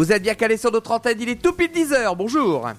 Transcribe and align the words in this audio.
Vous 0.00 0.12
êtes 0.12 0.22
bien 0.22 0.34
calé 0.34 0.56
sur 0.56 0.72
notre 0.72 0.92
antenne, 0.92 1.18
il 1.20 1.28
est 1.28 1.42
tout 1.42 1.52
pile 1.52 1.72
10h, 1.72 2.16
bonjour 2.16 2.70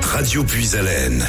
Radio 0.00 0.42
Puisalène. 0.42 1.22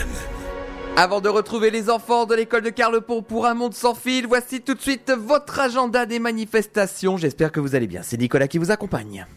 Avant 0.96 1.20
de 1.20 1.28
retrouver 1.28 1.70
les 1.70 1.90
enfants 1.90 2.26
de 2.26 2.34
l'école 2.34 2.62
de 2.62 2.70
Carlepont 2.70 3.24
pour 3.24 3.46
un 3.46 3.56
monde 3.56 3.74
sans 3.74 3.94
fil, 3.94 4.26
voici 4.26 4.62
tout 4.62 4.74
de 4.74 4.80
suite 4.80 5.12
votre 5.12 5.60
agenda 5.60 6.06
des 6.06 6.20
manifestations. 6.20 7.18
J'espère 7.18 7.52
que 7.52 7.60
vous 7.60 7.76
allez 7.76 7.88
bien. 7.88 8.04
C'est 8.04 8.16
Nicolas 8.16 8.48
qui 8.48 8.58
vous 8.58 8.72
accompagne. 8.72 9.28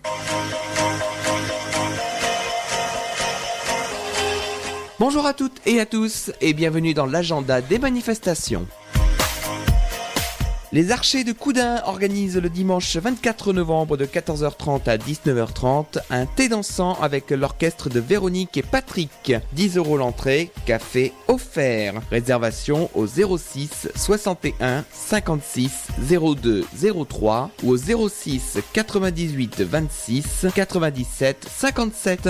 Bonjour 5.00 5.26
à 5.26 5.34
toutes 5.34 5.60
et 5.66 5.80
à 5.80 5.86
tous 5.86 6.30
et 6.40 6.52
bienvenue 6.52 6.94
dans 6.94 7.06
l'agenda 7.06 7.60
des 7.60 7.80
manifestations. 7.80 8.68
Les 10.72 10.92
Archers 10.92 11.24
de 11.24 11.32
Coudin 11.32 11.82
organisent 11.84 12.36
le 12.36 12.48
dimanche 12.48 12.96
24 12.96 13.52
novembre 13.52 13.96
de 13.96 14.06
14h30 14.06 14.88
à 14.88 14.98
19h30 14.98 15.98
un 16.10 16.26
thé 16.26 16.48
dansant 16.48 16.94
avec 17.00 17.32
l'orchestre 17.32 17.88
de 17.88 17.98
Véronique 17.98 18.56
et 18.56 18.62
Patrick. 18.62 19.32
10 19.52 19.78
euros 19.78 19.96
l'entrée, 19.96 20.52
café 20.66 21.12
offert. 21.26 21.94
Réservation 22.12 22.88
au 22.94 23.08
06 23.08 23.88
61 23.96 24.84
56 24.92 25.88
02 26.08 26.64
03 27.08 27.50
ou 27.64 27.72
au 27.72 28.08
06 28.08 28.58
98 28.72 29.62
26 29.62 30.46
97 30.54 31.48
57. 31.50 32.28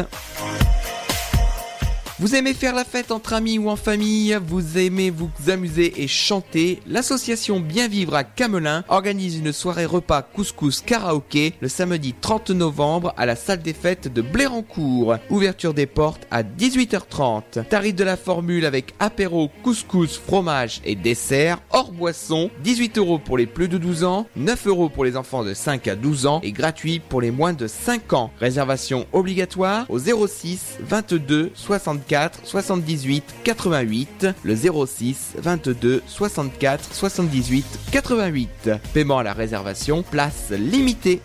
Vous 2.21 2.35
aimez 2.35 2.53
faire 2.53 2.75
la 2.75 2.85
fête 2.85 3.13
entre 3.13 3.33
amis 3.33 3.57
ou 3.57 3.71
en 3.71 3.77
famille, 3.77 4.39
vous 4.47 4.77
aimez 4.77 5.09
vous 5.09 5.31
amuser 5.49 6.03
et 6.03 6.07
chanter, 6.07 6.81
l'association 6.87 7.61
Bien 7.61 7.89
Vivre 7.89 8.15
à 8.15 8.25
Camelin 8.25 8.85
organise 8.89 9.39
une 9.39 9.55
soirée 9.55 9.87
repas 9.87 10.21
couscous 10.21 10.83
karaoké 10.83 11.55
le 11.61 11.69
samedi 11.69 12.13
30 12.13 12.51
novembre 12.51 13.15
à 13.17 13.25
la 13.25 13.37
salle 13.37 13.63
des 13.63 13.73
fêtes 13.73 14.13
de 14.13 14.21
Blérancourt. 14.21 15.17
Ouverture 15.31 15.73
des 15.73 15.87
portes 15.87 16.27
à 16.31 16.43
18h30. 16.43 17.65
Tarif 17.65 17.95
de 17.95 18.05
la 18.05 18.19
formule 18.19 18.67
avec 18.67 18.93
apéro, 18.99 19.51
couscous, 19.63 20.19
fromage 20.19 20.83
et 20.85 20.97
dessert, 20.97 21.63
hors 21.71 21.91
boisson, 21.91 22.51
18 22.63 22.99
euros 22.99 23.19
pour 23.19 23.39
les 23.39 23.47
plus 23.47 23.69
de 23.69 23.79
12 23.79 24.05
ans, 24.05 24.27
9 24.37 24.67
euros 24.67 24.91
pour 24.91 25.07
les 25.07 25.17
enfants 25.17 25.43
de 25.43 25.55
5 25.55 25.89
à 25.89 25.97
12 25.97 26.27
ans 26.27 26.41
et 26.43 26.53
gratuit 26.53 26.99
pour 27.01 27.23
les 27.23 27.31
moins 27.31 27.55
de 27.55 27.67
5 27.67 28.13
ans. 28.13 28.31
Réservation 28.39 29.07
obligatoire 29.15 29.87
au 29.89 29.99
06 29.99 30.81
22 30.83 31.53
64 31.55 32.10
78 32.45 33.25
88, 33.45 34.27
le 34.43 34.57
06 34.57 35.35
22 35.39 36.03
64 36.07 36.95
78 36.95 37.65
88. 37.93 38.71
Paiement 38.93 39.19
à 39.19 39.23
la 39.23 39.33
réservation, 39.33 40.03
place 40.03 40.51
limitée. 40.51 41.21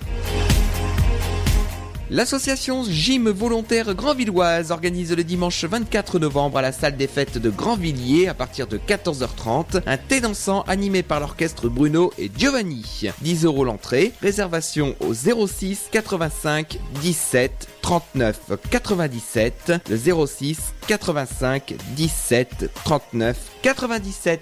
L'association 2.11 2.84
Gym 2.84 3.30
Volontaire 3.30 3.95
Grandvilloise 3.95 4.70
organise 4.70 5.16
le 5.16 5.23
dimanche 5.23 5.64
24 5.64 6.20
novembre 6.20 6.59
à 6.59 6.62
la 6.62 6.72
salle 6.72 6.97
des 6.97 7.08
fêtes 7.08 7.39
de 7.39 7.50
Grandvilliers 7.50 8.28
à 8.28 8.36
partir 8.36 8.67
de 8.67 8.78
14h30 8.78 9.81
un 9.88 9.97
thé 9.97 10.22
dansant 10.22 10.62
animé 10.67 11.02
par 11.02 11.20
l'orchestre 11.20 11.67
Bruno 11.67 12.14
et 12.20 12.30
Giovanni. 12.38 13.09
10 13.22 13.45
euros 13.45 13.66
l'entrée, 13.66 14.14
réservation 14.22 14.95
au 15.00 15.16
06 15.16 15.89
85 15.92 16.78
17 17.02 17.67
39 17.81 18.40
97, 18.69 19.73
le 19.90 20.28
06 20.28 20.59
85 20.88 21.73
17 21.95 22.69
39 22.84 23.38
97. 23.64 24.42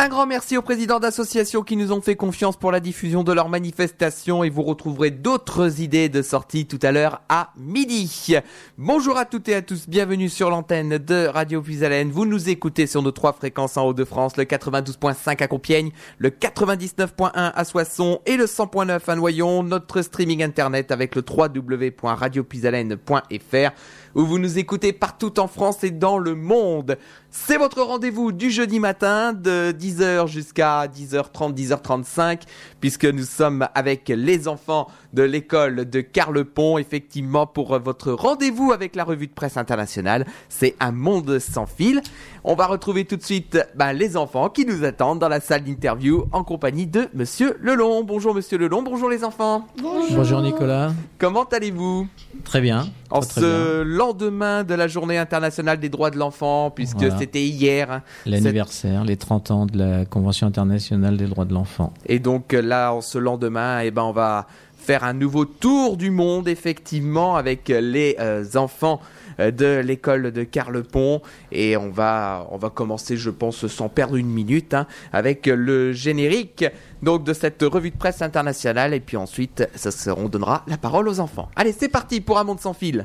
Un 0.00 0.06
grand 0.06 0.26
merci 0.26 0.56
aux 0.56 0.62
présidents 0.62 1.00
d'associations 1.00 1.64
qui 1.64 1.74
nous 1.74 1.90
ont 1.90 2.00
fait 2.00 2.14
confiance 2.14 2.56
pour 2.56 2.70
la 2.70 2.78
diffusion 2.78 3.24
de 3.24 3.32
leurs 3.32 3.48
manifestations 3.48 4.44
et 4.44 4.48
vous 4.48 4.62
retrouverez 4.62 5.10
d'autres 5.10 5.80
idées 5.80 6.08
de 6.08 6.22
sortie 6.22 6.66
tout 6.66 6.78
à 6.82 6.92
l'heure 6.92 7.20
à 7.28 7.50
midi. 7.56 8.36
Bonjour 8.78 9.16
à 9.16 9.24
toutes 9.24 9.48
et 9.48 9.56
à 9.56 9.62
tous, 9.62 9.88
bienvenue 9.88 10.28
sur 10.28 10.50
l'antenne 10.50 10.98
de 10.98 11.26
Radio 11.26 11.62
Puisalène. 11.62 12.12
Vous 12.12 12.26
nous 12.26 12.48
écoutez 12.48 12.86
sur 12.86 13.02
nos 13.02 13.10
trois 13.10 13.32
fréquences 13.32 13.76
en 13.76 13.88
Haut-de-France, 13.88 14.36
le 14.36 14.44
92.5 14.44 15.42
à 15.42 15.48
Compiègne, 15.48 15.90
le 16.18 16.30
99.1 16.30 17.32
à 17.34 17.64
Soissons 17.64 18.20
et 18.24 18.36
le 18.36 18.44
100.9 18.44 19.00
à 19.04 19.16
Noyon. 19.16 19.64
Notre 19.64 20.02
streaming 20.02 20.44
internet 20.44 20.92
avec 20.92 21.16
le 21.16 21.24
www.radiopuisalène.fr 21.28 23.72
où 24.14 24.24
vous 24.24 24.38
nous 24.38 24.58
écoutez 24.58 24.92
partout 24.92 25.40
en 25.40 25.48
France 25.48 25.84
et 25.84 25.90
dans 25.90 26.18
le 26.18 26.34
monde. 26.34 26.98
C'est 27.30 27.58
votre 27.58 27.82
rendez-vous 27.82 28.32
du 28.32 28.50
jeudi 28.50 28.80
matin 28.80 29.34
de 29.34 29.70
10h 29.70 30.28
jusqu'à 30.28 30.86
10h30, 30.86 31.54
10h35, 31.54 32.40
puisque 32.80 33.04
nous 33.04 33.24
sommes 33.24 33.68
avec 33.74 34.08
les 34.08 34.48
enfants 34.48 34.88
de 35.12 35.22
l'école 35.22 35.90
de 35.90 36.00
Carlepont, 36.00 36.78
effectivement, 36.78 37.46
pour 37.46 37.78
votre 37.80 38.12
rendez-vous 38.12 38.72
avec 38.72 38.96
la 38.96 39.04
revue 39.04 39.26
de 39.26 39.32
presse 39.32 39.58
internationale. 39.58 40.24
C'est 40.48 40.74
un 40.80 40.90
monde 40.90 41.38
sans 41.38 41.66
fil. 41.66 42.00
On 42.44 42.54
va 42.54 42.66
retrouver 42.66 43.04
tout 43.04 43.16
de 43.16 43.22
suite 43.22 43.58
bah, 43.74 43.92
les 43.92 44.16
enfants 44.16 44.48
qui 44.48 44.64
nous 44.64 44.84
attendent 44.84 45.18
dans 45.18 45.28
la 45.28 45.40
salle 45.40 45.64
d'interview 45.64 46.24
en 46.32 46.44
compagnie 46.44 46.86
de 46.86 47.08
Monsieur 47.12 47.58
Lelon. 47.60 48.04
Bonjour 48.04 48.34
Monsieur 48.34 48.56
Lelon, 48.56 48.82
bonjour 48.82 49.10
les 49.10 49.22
enfants. 49.22 49.66
Bonjour, 49.82 50.16
bonjour 50.16 50.40
Nicolas. 50.40 50.92
Comment 51.18 51.44
allez-vous? 51.44 52.08
Très 52.44 52.62
bien. 52.62 52.86
En 53.10 53.20
très, 53.20 53.40
ce 53.40 53.82
bien. 53.82 53.96
lendemain 53.96 54.64
de 54.64 54.74
la 54.74 54.88
journée 54.88 55.18
internationale 55.18 55.78
des 55.78 55.90
droits 55.90 56.10
de 56.10 56.18
l'enfant, 56.18 56.70
puisque 56.70 56.96
voilà. 56.96 57.17
C'était 57.18 57.44
hier. 57.44 57.90
hein, 57.90 58.02
L'anniversaire, 58.26 59.04
les 59.04 59.16
30 59.16 59.50
ans 59.50 59.66
de 59.66 59.78
la 59.78 60.04
Convention 60.04 60.46
internationale 60.46 61.16
des 61.16 61.26
droits 61.26 61.44
de 61.44 61.54
l'enfant. 61.54 61.92
Et 62.06 62.18
donc 62.18 62.52
là, 62.52 62.92
en 62.92 63.00
ce 63.00 63.18
lendemain, 63.18 63.80
eh 63.80 63.90
ben, 63.90 64.02
on 64.02 64.12
va 64.12 64.46
faire 64.76 65.04
un 65.04 65.12
nouveau 65.12 65.44
tour 65.44 65.96
du 65.96 66.10
monde, 66.10 66.48
effectivement, 66.48 67.36
avec 67.36 67.68
les 67.68 68.16
euh, 68.20 68.44
enfants 68.54 69.00
de 69.38 69.78
l'école 69.84 70.32
de 70.32 70.42
Carlepont 70.42 71.22
et 71.52 71.76
on 71.76 71.90
va 71.90 72.48
on 72.50 72.56
va 72.56 72.70
commencer 72.70 73.16
je 73.16 73.30
pense 73.30 73.68
sans 73.68 73.88
perdre 73.88 74.16
une 74.16 74.26
minute 74.28 74.74
hein, 74.74 74.88
avec 75.12 75.46
le 75.46 75.92
générique 75.92 76.64
donc 77.04 77.22
de 77.22 77.32
cette 77.32 77.62
revue 77.62 77.90
de 77.90 77.96
presse 77.96 78.20
internationale 78.20 78.94
et 78.94 79.00
puis 79.00 79.16
ensuite 79.16 79.68
ça, 79.76 79.90
on 80.16 80.28
donnera 80.28 80.64
la 80.66 80.76
parole 80.76 81.06
aux 81.06 81.20
enfants. 81.20 81.48
Allez, 81.54 81.70
c'est 81.70 81.88
parti 81.88 82.20
pour 82.20 82.38
un 82.40 82.42
monde 82.44 82.58
sans 82.58 82.72
fil. 82.72 83.04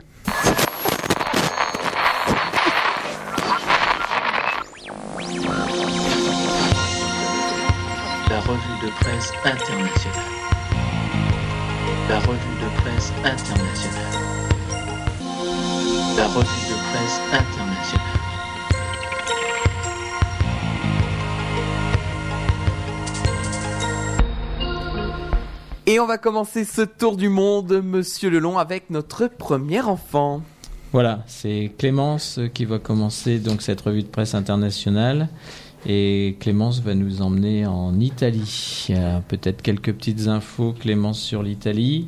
Revue 8.53 8.85
de 8.85 8.91
presse 8.99 9.31
internationale. 9.45 10.31
La 12.07 12.19
revue 12.19 12.57
de 12.61 12.81
presse 12.81 13.11
internationale. 13.23 14.13
La 16.17 16.27
revue 16.27 16.65
de 16.69 16.77
presse 16.91 17.19
internationale. 17.31 18.19
Et 25.87 25.99
on 25.99 26.05
va 26.05 26.19
commencer 26.19 26.63
ce 26.63 26.83
tour 26.83 27.17
du 27.17 27.29
monde, 27.29 27.81
Monsieur 27.83 28.29
Lelon, 28.29 28.59
avec 28.59 28.91
notre 28.91 29.27
premier 29.27 29.81
enfant. 29.81 30.43
Voilà, 30.91 31.23
c'est 31.25 31.71
Clémence 31.79 32.39
qui 32.53 32.65
va 32.65 32.77
commencer 32.77 33.39
donc 33.39 33.63
cette 33.63 33.81
revue 33.81 34.03
de 34.03 34.07
presse 34.07 34.35
internationale. 34.35 35.29
Et 35.85 36.37
Clémence 36.39 36.79
va 36.79 36.95
nous 36.95 37.21
emmener 37.21 37.65
en 37.65 37.99
Italie. 37.99 38.87
Peut-être 39.27 39.61
quelques 39.61 39.93
petites 39.93 40.27
infos, 40.27 40.73
Clémence, 40.73 41.19
sur 41.19 41.43
l'Italie. 41.43 42.07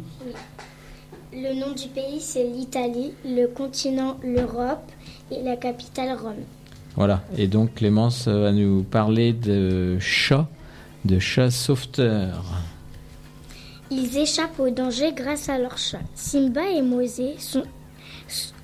Le 1.34 1.54
nom 1.60 1.74
du 1.74 1.90
pays, 1.90 2.22
c'est 2.22 2.46
l'Italie, 2.46 3.12
le 3.26 3.48
continent, 3.48 4.18
l'Europe 4.24 4.90
et 5.30 5.44
la 5.44 5.58
capitale, 5.58 6.18
Rome. 6.18 6.46
Voilà, 6.96 7.24
et 7.38 7.48
donc 7.48 7.76
Clémence 7.76 8.30
va 8.30 8.54
nous 8.54 8.84
parler 8.84 9.34
de 9.34 10.00
chats, 10.00 10.48
de 11.04 11.20
chats 11.20 11.52
sauveteurs. 11.52 12.46
Ils 13.92 14.18
échappent 14.18 14.60
au 14.60 14.70
danger 14.70 15.12
grâce 15.14 15.50
à 15.50 15.60
leurs 15.60 15.78
chats. 15.78 16.00
Simba 16.16 16.62
et 16.70 16.82
Mosé 16.82 17.36
sont, 17.38 17.64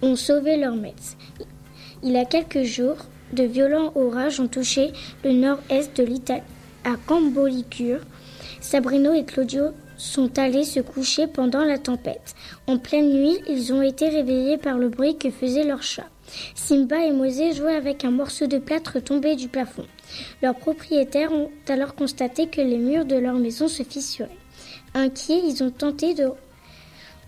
ont 0.02 0.16
sauvé 0.16 0.56
leur 0.56 0.75
maître. 0.75 1.18
Il 2.04 2.12
y 2.13 2.18
a 2.18 2.24
quelques 2.24 2.63
jours, 2.63 2.96
de 3.33 3.44
violents 3.44 3.92
orages 3.95 4.39
ont 4.39 4.48
touché 4.48 4.92
le 5.24 5.31
nord-est 5.31 5.95
de 5.98 6.04
l'Italie. 6.04 6.42
À 6.83 6.95
Cambolicure, 7.06 8.00
Sabrino 8.60 9.13
et 9.13 9.24
Claudio 9.24 9.66
sont 9.98 10.39
allés 10.39 10.63
se 10.63 10.80
coucher 10.80 11.28
pendant 11.28 11.63
la 11.63 11.78
tempête. 11.78 12.33
En 12.66 12.78
pleine 12.78 13.13
nuit, 13.13 13.38
ils 13.48 13.72
ont 13.72 13.83
été 13.83 14.10
réveillés 14.10 14.57
par 14.57 14.80
le 14.80 14.89
bruit 14.89 15.18
que 15.18 15.30
faisait 15.30 15.63
leur 15.63 15.83
chat. 15.83 16.07
Simba 16.56 17.06
et 17.06 17.12
Mosé 17.12 17.54
jouaient 17.54 17.75
avec 17.75 18.04
un 18.04 18.12
morceau 18.12 18.48
de 18.48 18.57
plâtre 18.57 19.00
tombé 19.00 19.36
du 19.36 19.48
plafond. 19.48 19.86
Leurs 20.42 20.56
propriétaires 20.56 21.31
ont 21.31 21.51
alors 21.68 21.94
constaté 21.94 22.48
que 22.48 22.62
les 22.62 22.77
murs 22.77 23.06
de 23.06 23.16
leur 23.16 23.36
maison 23.36 23.68
se 23.68 23.84
fissuraient. 23.84 24.30
Inquiets, 24.94 25.42
ils 25.45 25.63
ont 25.63 25.72
tenté 25.72 26.13
de 26.13 26.30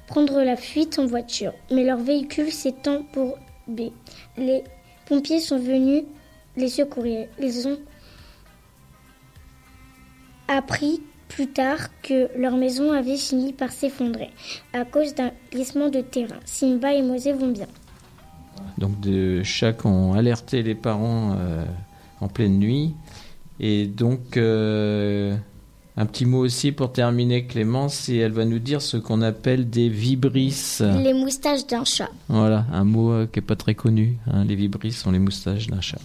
prendre 0.08 0.42
la 0.42 0.56
fuite 0.56 1.00
en 1.00 1.06
voiture, 1.06 1.54
mais 1.72 1.84
leur 1.84 2.00
véhicule 2.00 2.52
s'est 2.52 2.88
embourbé. 2.88 3.92
Les 4.38 4.64
pompiers 5.06 5.40
sont 5.40 5.60
venus 5.60 6.04
les 6.56 6.70
secourir. 6.70 7.28
Ils 7.40 7.68
ont 7.68 7.80
appris 10.48 11.02
plus 11.28 11.48
tard 11.48 11.80
que 12.02 12.30
leur 12.38 12.56
maison 12.58 12.92
avait 12.92 13.18
fini 13.18 13.54
par 13.54 13.72
s'effondrer 13.72 14.30
à 14.74 14.86
cause 14.86 15.16
d'un 15.16 15.32
glissement 15.52 15.90
de 15.90 16.02
terrain. 16.02 16.40
Simba 16.46 16.94
et 16.94 17.02
Mosé 17.02 17.34
vont 17.34 17.50
bien. 17.50 17.68
Donc 18.78 19.00
de 19.00 19.42
chats 19.44 19.74
qui 19.74 19.88
ont 19.88 20.14
alerté 20.14 20.62
les 20.62 20.76
parents 20.76 21.36
euh, 21.38 21.66
en 22.22 22.28
pleine 22.28 22.60
nuit. 22.60 22.94
Et 23.60 23.88
donc 23.88 24.38
euh, 24.38 25.36
un 25.95 26.06
petit 26.06 26.25
mot 26.25 26.40
aussi 26.40 26.72
pour 26.72 26.92
terminer 26.92 27.45
Clémence, 27.45 28.10
et 28.10 28.18
elle 28.18 28.31
va 28.31 28.45
nous 28.45 28.60
dire 28.60 28.81
ce 28.81 28.98
qu'on 28.98 29.22
appelle 29.22 29.69
des 29.69 29.90
vibrisses. 29.90 30.81
Les 30.81 31.13
moustaches 31.13 31.68
d'un 31.68 31.86
chat. 31.86 32.10
Voilà, 32.30 32.66
un 32.72 32.84
mot 32.84 33.12
euh, 33.12 33.28
qui 33.31 33.40
est 33.40 33.44
pas 33.44 33.56
très 33.56 33.75
connu. 33.75 34.18
hein. 34.31 34.44
Les 34.45 34.56
vibrisses 34.56 34.98
sont 35.00 35.12
les 35.12 35.19
moustaches 35.19 35.68
d'un 35.68 35.81
chat. 35.81 36.00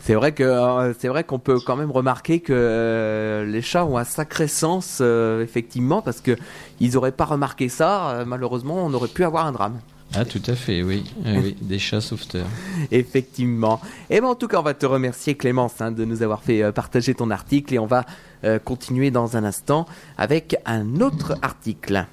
C'est 0.00 0.14
vrai 0.14 0.32
que 0.32 0.42
euh, 0.42 0.92
c'est 0.98 1.08
vrai 1.08 1.24
qu'on 1.24 1.38
peut 1.38 1.58
quand 1.60 1.76
même 1.76 1.90
remarquer 1.90 2.40
que 2.40 2.52
euh, 2.54 3.46
les 3.46 3.62
chats 3.62 3.86
ont 3.86 3.96
un 3.96 4.04
sacré 4.04 4.48
sens 4.48 4.98
euh, 5.00 5.42
effectivement 5.42 6.02
parce 6.02 6.20
que 6.20 6.36
ils 6.78 6.98
auraient 6.98 7.10
pas 7.10 7.24
remarqué 7.24 7.70
ça 7.70 8.10
euh, 8.10 8.24
malheureusement 8.26 8.84
on 8.84 8.92
aurait 8.92 9.08
pu 9.08 9.24
avoir 9.24 9.46
un 9.46 9.52
drame. 9.52 9.78
Ah 10.16 10.24
tout 10.24 10.42
à 10.46 10.54
fait, 10.54 10.82
oui, 10.82 11.04
Euh, 11.26 11.40
oui 11.42 11.56
des 11.60 11.78
chats 11.78 12.00
sauveteurs. 12.00 12.46
Effectivement. 12.90 13.80
Et 14.10 14.20
ben 14.20 14.28
en 14.28 14.34
tout 14.34 14.48
cas, 14.48 14.58
on 14.60 14.62
va 14.62 14.74
te 14.74 14.86
remercier 14.86 15.34
Clémence 15.36 15.80
hein, 15.80 15.90
de 15.90 16.04
nous 16.04 16.22
avoir 16.22 16.42
fait 16.42 16.62
euh, 16.62 16.72
partager 16.72 17.14
ton 17.14 17.30
article 17.30 17.74
et 17.74 17.78
on 17.78 17.86
va 17.86 18.04
euh, 18.44 18.58
continuer 18.58 19.10
dans 19.10 19.36
un 19.36 19.44
instant 19.44 19.86
avec 20.16 20.56
un 20.66 21.00
autre 21.00 21.36
article. 21.42 22.06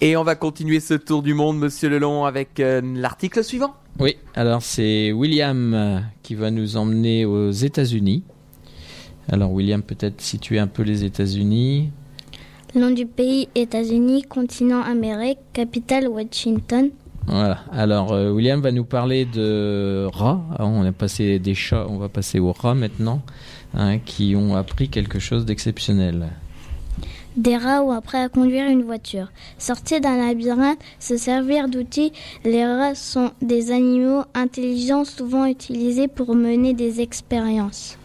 Et 0.00 0.16
on 0.16 0.22
va 0.22 0.36
continuer 0.36 0.78
ce 0.78 0.94
tour 0.94 1.24
du 1.24 1.34
monde, 1.34 1.58
Monsieur 1.58 1.88
Lelon, 1.88 2.24
avec 2.24 2.60
euh, 2.60 2.80
l'article 2.94 3.42
suivant. 3.42 3.74
Oui, 3.98 4.16
alors 4.36 4.62
c'est 4.62 5.10
William 5.10 5.74
euh, 5.74 5.98
qui 6.22 6.36
va 6.36 6.52
nous 6.52 6.76
emmener 6.76 7.24
aux 7.24 7.50
États-Unis. 7.50 8.22
Alors 9.28 9.50
William, 9.50 9.82
peut-être 9.82 10.20
situer 10.20 10.60
un 10.60 10.68
peu 10.68 10.84
les 10.84 11.02
États-Unis. 11.02 11.90
Nom 12.76 12.92
du 12.92 13.06
pays 13.06 13.48
États-Unis, 13.56 14.22
continent 14.22 14.82
Amérique, 14.82 15.40
capitale 15.52 16.06
Washington. 16.06 16.90
Voilà. 17.26 17.58
Alors 17.72 18.12
euh, 18.12 18.30
William 18.30 18.60
va 18.60 18.70
nous 18.70 18.84
parler 18.84 19.24
de 19.24 20.06
rats. 20.12 20.40
Alors, 20.56 20.70
on 20.70 20.84
a 20.84 20.92
passé 20.92 21.40
des 21.40 21.56
chats, 21.56 21.86
on 21.88 21.98
va 21.98 22.08
passer 22.08 22.38
aux 22.38 22.52
rats 22.52 22.76
maintenant, 22.76 23.20
hein, 23.74 23.98
qui 23.98 24.36
ont 24.36 24.54
appris 24.54 24.90
quelque 24.90 25.18
chose 25.18 25.44
d'exceptionnel. 25.44 26.28
Des 27.38 27.56
rats 27.56 27.84
ont 27.84 27.92
appris 27.92 28.18
à 28.18 28.28
conduire 28.28 28.68
une 28.68 28.82
voiture. 28.82 29.28
Sortir 29.58 30.00
d'un 30.00 30.16
labyrinthe, 30.16 30.80
se 30.98 31.16
servir 31.16 31.68
d'outils, 31.68 32.12
les 32.44 32.66
rats 32.66 32.96
sont 32.96 33.30
des 33.40 33.70
animaux 33.70 34.22
intelligents 34.34 35.04
souvent 35.04 35.44
utilisés 35.46 36.08
pour 36.08 36.34
mener 36.34 36.74
des 36.74 37.00
expériences. 37.00 37.96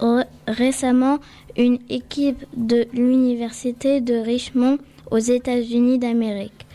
Ré- 0.00 0.24
Récemment, 0.48 1.18
une 1.58 1.78
équipe 1.90 2.46
de 2.56 2.86
l'université 2.94 4.00
de 4.00 4.14
Richmond 4.14 4.78
aux 5.10 5.18
États-Unis 5.18 5.98
d'Amérique 5.98 6.66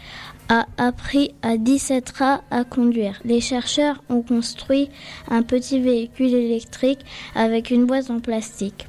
a 0.50 0.68
appris 0.78 1.32
à 1.42 1.58
17 1.58 2.10
rats 2.12 2.42
à 2.52 2.64
conduire. 2.64 3.20
Les 3.26 3.42
chercheurs 3.42 4.04
ont 4.10 4.22
construit 4.22 4.90
un 5.30 5.42
petit 5.42 5.80
véhicule 5.80 6.34
électrique 6.36 7.00
avec 7.34 7.72
une 7.72 7.86
boîte 7.86 8.12
en 8.12 8.20
plastique. 8.20 8.89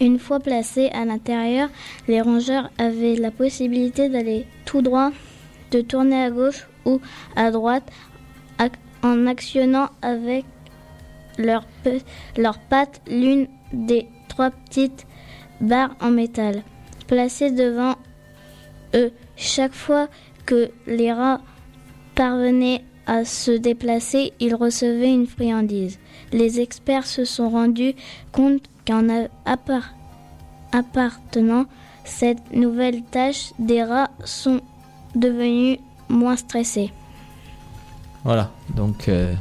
Une 0.00 0.18
fois 0.18 0.40
placés 0.40 0.88
à 0.88 1.04
l'intérieur, 1.04 1.68
les 2.08 2.20
rongeurs 2.20 2.70
avaient 2.78 3.16
la 3.16 3.30
possibilité 3.30 4.08
d'aller 4.08 4.46
tout 4.64 4.82
droit, 4.82 5.10
de 5.70 5.80
tourner 5.80 6.22
à 6.22 6.30
gauche 6.30 6.66
ou 6.84 7.00
à 7.34 7.50
droite 7.50 7.90
en 9.02 9.26
actionnant 9.26 9.88
avec 10.02 10.44
leurs 11.38 12.58
pattes 12.68 13.00
l'une 13.06 13.46
des 13.72 14.06
trois 14.28 14.50
petites 14.50 15.06
barres 15.60 15.94
en 16.00 16.10
métal 16.10 16.62
placées 17.06 17.50
devant 17.50 17.96
eux. 18.94 19.12
Chaque 19.36 19.74
fois 19.74 20.08
que 20.44 20.70
les 20.86 21.12
rats 21.12 21.40
parvenaient 22.14 22.82
à 23.06 23.24
se 23.24 23.52
déplacer, 23.52 24.32
ils 24.40 24.54
recevaient 24.54 25.12
une 25.12 25.26
friandise. 25.26 25.98
Les 26.32 26.60
experts 26.60 27.06
se 27.06 27.24
sont 27.24 27.50
rendus 27.50 27.94
compte 28.32 28.64
qu'en 28.86 29.06
appartenant 30.72 31.66
cette 32.04 32.54
nouvelle 32.54 33.02
tâche, 33.02 33.52
des 33.58 33.82
rats 33.82 34.10
sont 34.24 34.60
devenus 35.14 35.78
moins 36.08 36.36
stressés. 36.36 36.92
Voilà. 38.24 38.50
Donc 38.74 39.08
euh, 39.08 39.34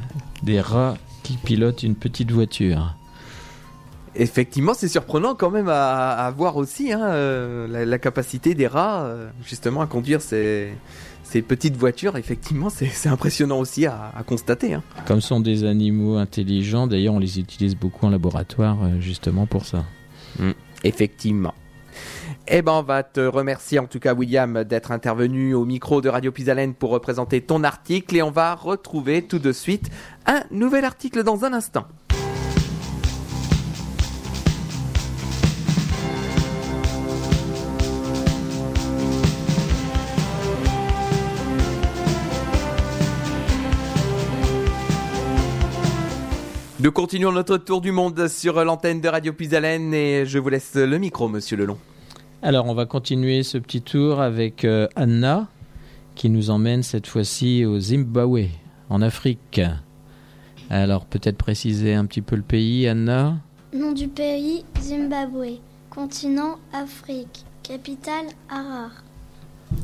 des 0.43 0.61
rats 0.61 0.95
qui 1.23 1.37
pilotent 1.37 1.83
une 1.83 1.95
petite 1.95 2.31
voiture. 2.31 2.95
Effectivement, 4.15 4.73
c'est 4.73 4.87
surprenant 4.87 5.35
quand 5.35 5.51
même 5.51 5.67
à, 5.67 6.11
à 6.11 6.31
voir 6.31 6.55
aussi 6.55 6.93
hein, 6.93 7.01
euh, 7.03 7.67
la, 7.67 7.85
la 7.85 7.99
capacité 7.99 8.55
des 8.55 8.67
rats 8.67 9.03
euh, 9.03 9.29
justement 9.43 9.81
à 9.81 9.87
conduire 9.87 10.21
ces, 10.21 10.73
ces 11.25 11.41
petites 11.41 11.75
voitures. 11.75 12.15
Effectivement, 12.15 12.69
c'est 12.69 13.09
impressionnant 13.09 13.59
aussi 13.59 13.85
à, 13.85 14.13
à 14.15 14.23
constater. 14.23 14.73
hein. 14.75 14.83
Comme 15.05 15.19
sont 15.19 15.41
des 15.41 15.65
animaux 15.65 16.15
intelligents, 16.15 16.87
d'ailleurs 16.87 17.15
on 17.15 17.19
les 17.19 17.39
utilise 17.39 17.75
beaucoup 17.75 18.05
en 18.05 18.09
laboratoire 18.09 18.77
euh, 18.83 18.99
justement 19.01 19.45
pour 19.45 19.65
ça. 19.65 19.83
Effectivement. 20.83 21.53
Eh 22.47 22.61
ben, 22.61 22.73
on 22.73 22.83
va 22.83 23.01
te 23.03 23.21
remercier 23.21 23.79
en 23.79 23.85
tout 23.87 23.99
cas, 23.99 24.13
William, 24.13 24.63
d'être 24.65 24.91
intervenu 24.91 25.53
au 25.53 25.65
micro 25.65 26.01
de 26.01 26.09
Radio 26.09 26.31
Pisalène 26.31 26.73
pour 26.73 26.91
représenter 26.91 27.41
ton 27.41 27.63
article 27.63 28.15
et 28.17 28.21
on 28.21 28.31
va 28.31 28.53
retrouver 28.53 29.21
tout 29.23 29.39
de 29.39 29.51
suite 29.51 29.89
un 30.27 30.43
nouvel 30.51 30.85
article 30.85 31.23
dans 31.23 31.43
un 31.45 31.53
instant. 31.53 31.85
Nous 46.85 46.91
continuons 46.91 47.31
notre 47.31 47.57
tour 47.57 47.81
du 47.81 47.91
monde 47.91 48.27
sur 48.27 48.63
l'antenne 48.63 49.01
de 49.01 49.07
Radio 49.07 49.33
Pisalène 49.33 49.91
et 49.91 50.27
je 50.27 50.37
vous 50.37 50.49
laisse 50.49 50.75
le 50.75 50.99
micro, 50.99 51.27
monsieur 51.27 51.57
Lelon. 51.57 51.79
Alors, 52.43 52.67
on 52.67 52.75
va 52.75 52.85
continuer 52.85 53.41
ce 53.41 53.57
petit 53.57 53.81
tour 53.81 54.21
avec 54.21 54.63
euh, 54.65 54.87
Anna, 54.95 55.47
qui 56.13 56.29
nous 56.29 56.51
emmène 56.51 56.83
cette 56.83 57.07
fois-ci 57.07 57.65
au 57.65 57.79
Zimbabwe, 57.79 58.49
en 58.91 59.01
Afrique. 59.01 59.61
Alors, 60.69 61.07
peut-être 61.07 61.37
préciser 61.37 61.95
un 61.95 62.05
petit 62.05 62.21
peu 62.21 62.35
le 62.35 62.43
pays, 62.43 62.87
Anna? 62.87 63.39
Nom 63.73 63.91
du 63.91 64.07
pays 64.07 64.63
Zimbabwe. 64.79 65.57
Continent 65.89 66.59
Afrique. 66.71 67.45
Capitale 67.63 68.27
Harare. 68.47 69.03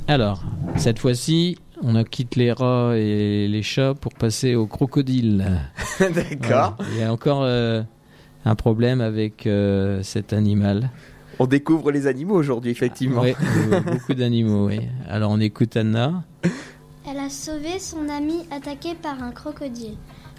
Alors, 0.07 0.43
cette 0.77 0.99
fois-ci, 0.99 1.57
on 1.83 1.95
a 1.95 2.03
quitté 2.03 2.39
les 2.39 2.51
rats 2.51 2.93
et 2.95 3.47
les 3.47 3.63
chats 3.63 3.93
pour 3.93 4.13
passer 4.13 4.55
aux 4.55 4.67
crocodiles. 4.67 5.45
D'accord. 5.99 6.77
Il 6.93 6.99
y 6.99 7.03
a 7.03 7.11
encore 7.11 7.41
euh, 7.43 7.81
un 8.45 8.55
problème 8.55 9.01
avec 9.01 9.47
euh, 9.47 10.01
cet 10.03 10.33
animal. 10.33 10.89
On 11.39 11.47
découvre 11.47 11.91
les 11.91 12.07
animaux 12.07 12.35
aujourd'hui, 12.35 12.71
effectivement. 12.71 13.21
Oui, 13.21 13.33
euh, 13.71 13.79
beaucoup 13.81 14.13
d'animaux, 14.13 14.67
oui. 14.67 14.79
Alors, 15.09 15.31
on 15.31 15.39
écoute 15.39 15.75
Anna. 15.75 16.23
Elle 17.09 17.17
a 17.17 17.29
sauvé 17.29 17.79
son 17.79 18.07
ami 18.09 18.45
attaqué 18.51 18.93
par 18.93 19.21
un 19.23 19.31
crocodile. 19.31 19.95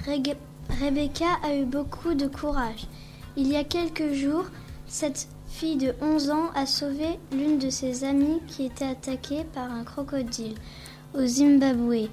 Reg- 0.07 0.37
Rebecca 0.81 1.27
a 1.45 1.57
eu 1.57 1.65
beaucoup 1.65 2.15
de 2.15 2.27
courage. 2.29 2.87
Il 3.37 3.49
y 3.49 3.57
a 3.57 3.65
quelques 3.65 4.13
jours, 4.13 4.45
cette 4.87 5.27
fille 5.49 5.77
de 5.77 5.93
11 6.01 6.31
ans 6.31 6.51
a 6.55 6.67
sauvé 6.67 7.19
l'une 7.33 7.59
de 7.59 7.69
ses 7.69 8.05
amies 8.05 8.41
qui 8.47 8.67
était 8.67 8.87
attaquée 8.87 9.45
par 9.55 9.71
un 9.73 9.83
crocodile 9.85 10.55
au 11.15 11.27
Zimbabwe. 11.27 12.09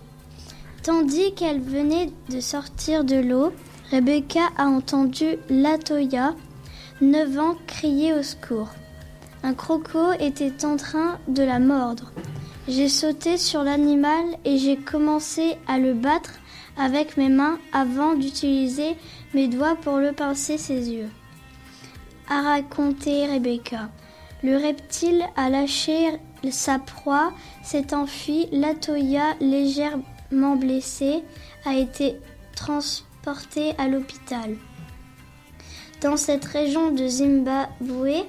Tandis 0.84 1.34
qu'elle 1.34 1.60
venait 1.60 2.12
de 2.29 2.39
sortir 2.39 3.03
de 3.03 3.15
l'eau, 3.15 3.51
Rebecca 3.91 4.41
a 4.58 4.65
entendu 4.65 5.38
Latoya, 5.50 6.36
9 7.01 7.39
ans, 7.39 7.56
crier 7.68 8.13
au 8.13 8.24
secours. 8.24 8.70
Un 9.44 9.53
croco 9.53 10.12
était 10.20 10.65
en 10.65 10.75
train 10.75 11.18
de 11.27 11.44
la 11.44 11.60
mordre. 11.60 12.12
J'ai 12.68 12.89
sauté 12.89 13.38
sur 13.38 13.63
l'animal 13.63 14.25
et 14.46 14.58
j'ai 14.58 14.77
commencé 14.77 15.58
à 15.68 15.79
le 15.79 15.94
battre 15.94 16.34
avec 16.77 17.18
mes 17.18 17.29
mains 17.29 17.58
avant 17.74 18.15
d'utiliser 18.15 18.96
mes 19.34 19.48
doigts 19.48 19.75
pour 19.75 19.98
le 19.98 20.12
pincer 20.12 20.58
ses 20.58 20.91
yeux. 20.91 21.10
A 22.29 22.41
raconté 22.41 23.25
Rebecca. 23.25 23.89
Le 24.44 24.56
reptile 24.56 25.25
a 25.36 25.50
lâché 25.50 26.12
sa 26.51 26.79
proie, 26.79 27.31
s'est 27.63 27.93
enfui, 27.93 28.48
Latoya, 28.51 29.36
légèrement 29.41 30.55
blessée, 30.55 31.24
a 31.65 31.75
été 31.75 32.15
transportée 32.55 33.74
à 33.77 33.88
l'hôpital. 33.88 34.55
Dans 36.01 36.17
cette 36.17 36.46
région 36.46 36.91
de 36.91 37.08
Zimbabwe, 37.08 38.25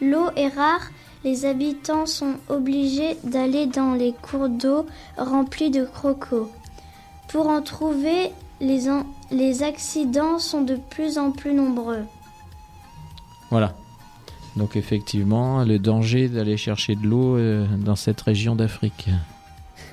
l'eau 0.00 0.30
est 0.36 0.48
rare, 0.48 0.90
les 1.24 1.46
habitants 1.46 2.06
sont 2.06 2.34
obligés 2.48 3.16
d'aller 3.24 3.66
dans 3.66 3.94
les 3.94 4.12
cours 4.12 4.48
d'eau 4.48 4.86
remplis 5.16 5.70
de 5.70 5.84
crocos. 5.84 6.48
Pour 7.28 7.48
en 7.48 7.62
trouver, 7.62 8.32
les 8.60 9.62
accidents 9.62 10.38
sont 10.38 10.62
de 10.62 10.76
plus 10.76 11.18
en 11.18 11.32
plus 11.32 11.52
nombreux. 11.52 12.04
Voilà. 13.50 13.74
Donc 14.56 14.76
effectivement, 14.76 15.64
le 15.64 15.78
danger 15.78 16.28
d'aller 16.28 16.56
chercher 16.56 16.96
de 16.96 17.06
l'eau 17.06 17.36
euh, 17.36 17.66
dans 17.78 17.96
cette 17.96 18.20
région 18.20 18.56
d'Afrique. 18.56 19.08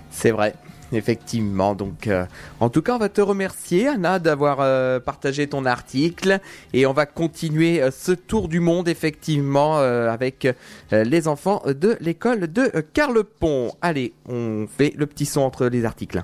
C'est 0.09 0.31
vrai. 0.31 0.55
Effectivement, 0.95 1.73
donc 1.73 2.05
euh, 2.05 2.25
en 2.59 2.69
tout 2.69 2.83
cas 2.83 2.93
on 2.93 2.99
va 2.99 3.09
te 3.09 3.19
remercier 3.19 3.87
Anna 3.87 4.19
d'avoir 4.19 4.59
euh, 4.59 4.99
partagé 4.99 5.47
ton 5.47 5.65
article 5.65 6.39
et 6.71 6.85
on 6.85 6.93
va 6.93 7.07
continuer 7.07 7.81
ce 7.89 8.11
tour 8.11 8.47
du 8.47 8.59
monde 8.59 8.87
effectivement 8.87 9.77
avec 9.77 10.47
les 10.91 11.27
enfants 11.27 11.63
de 11.65 11.97
l'école 11.99 12.41
de 12.51 12.69
Carlepont. 12.93 13.71
Allez, 13.81 14.13
on 14.29 14.67
fait 14.67 14.93
le 14.95 15.07
petit 15.07 15.25
son 15.25 15.41
entre 15.41 15.65
les 15.65 15.83
articles. 15.83 16.23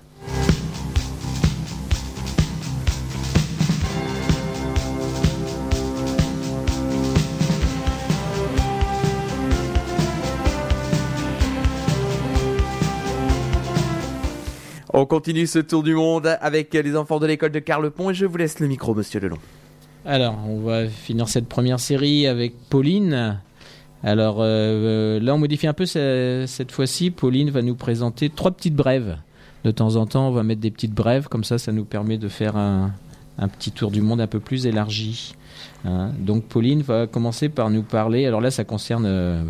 On 15.02 15.06
continue 15.06 15.48
ce 15.48 15.60
tour 15.60 15.82
du 15.82 15.96
monde 15.96 16.38
avec 16.42 16.74
les 16.74 16.98
enfants 16.98 17.20
de 17.20 17.26
l'école 17.26 17.52
de 17.54 17.60
Carlepont 17.60 18.10
et 18.10 18.14
je 18.14 18.26
vous 18.26 18.36
laisse 18.36 18.60
le 18.60 18.68
micro, 18.68 18.94
monsieur 18.94 19.22
Lelon. 19.22 19.38
Alors, 20.06 20.38
on 20.46 20.60
va 20.60 20.90
finir 20.90 21.30
cette 21.30 21.48
première 21.48 21.80
série 21.80 22.28
avec 22.28 22.54
Pauline. 22.70 23.40
Alors 24.04 24.40
euh, 24.40 25.22
là, 25.22 25.36
on 25.36 25.38
modifie 25.38 25.68
un 25.68 25.74
peu 25.74 25.86
ce- 25.86 26.44
cette 26.50 26.74
fois-ci. 26.74 27.12
Pauline 27.12 27.50
va 27.50 27.62
nous 27.62 27.76
présenter 27.76 28.30
trois 28.30 28.52
petites 28.52 28.76
brèves. 28.76 29.16
De 29.64 29.72
temps 29.72 29.96
en 29.96 30.06
temps, 30.06 30.28
on 30.28 30.32
va 30.32 30.44
mettre 30.44 30.60
des 30.60 30.70
petites 30.70 30.94
brèves, 30.94 31.30
comme 31.30 31.46
ça, 31.46 31.58
ça 31.58 31.72
nous 31.72 31.86
permet 31.86 32.18
de 32.18 32.28
faire 32.28 32.58
un, 32.58 32.92
un 33.38 33.48
petit 33.48 33.72
tour 33.72 33.92
du 33.92 34.02
monde 34.02 34.20
un 34.20 34.28
peu 34.28 34.42
plus 34.42 34.66
élargi. 34.66 35.34
hein. 35.86 36.12
Donc 36.20 36.44
Pauline 36.44 36.82
va 36.82 37.08
commencer 37.08 37.48
par 37.48 37.70
nous 37.70 37.84
parler. 37.84 38.26
Alors 38.26 38.42
là, 38.42 38.52
ça 38.52 38.66
concerne 38.66 39.06
euh, 39.06 39.46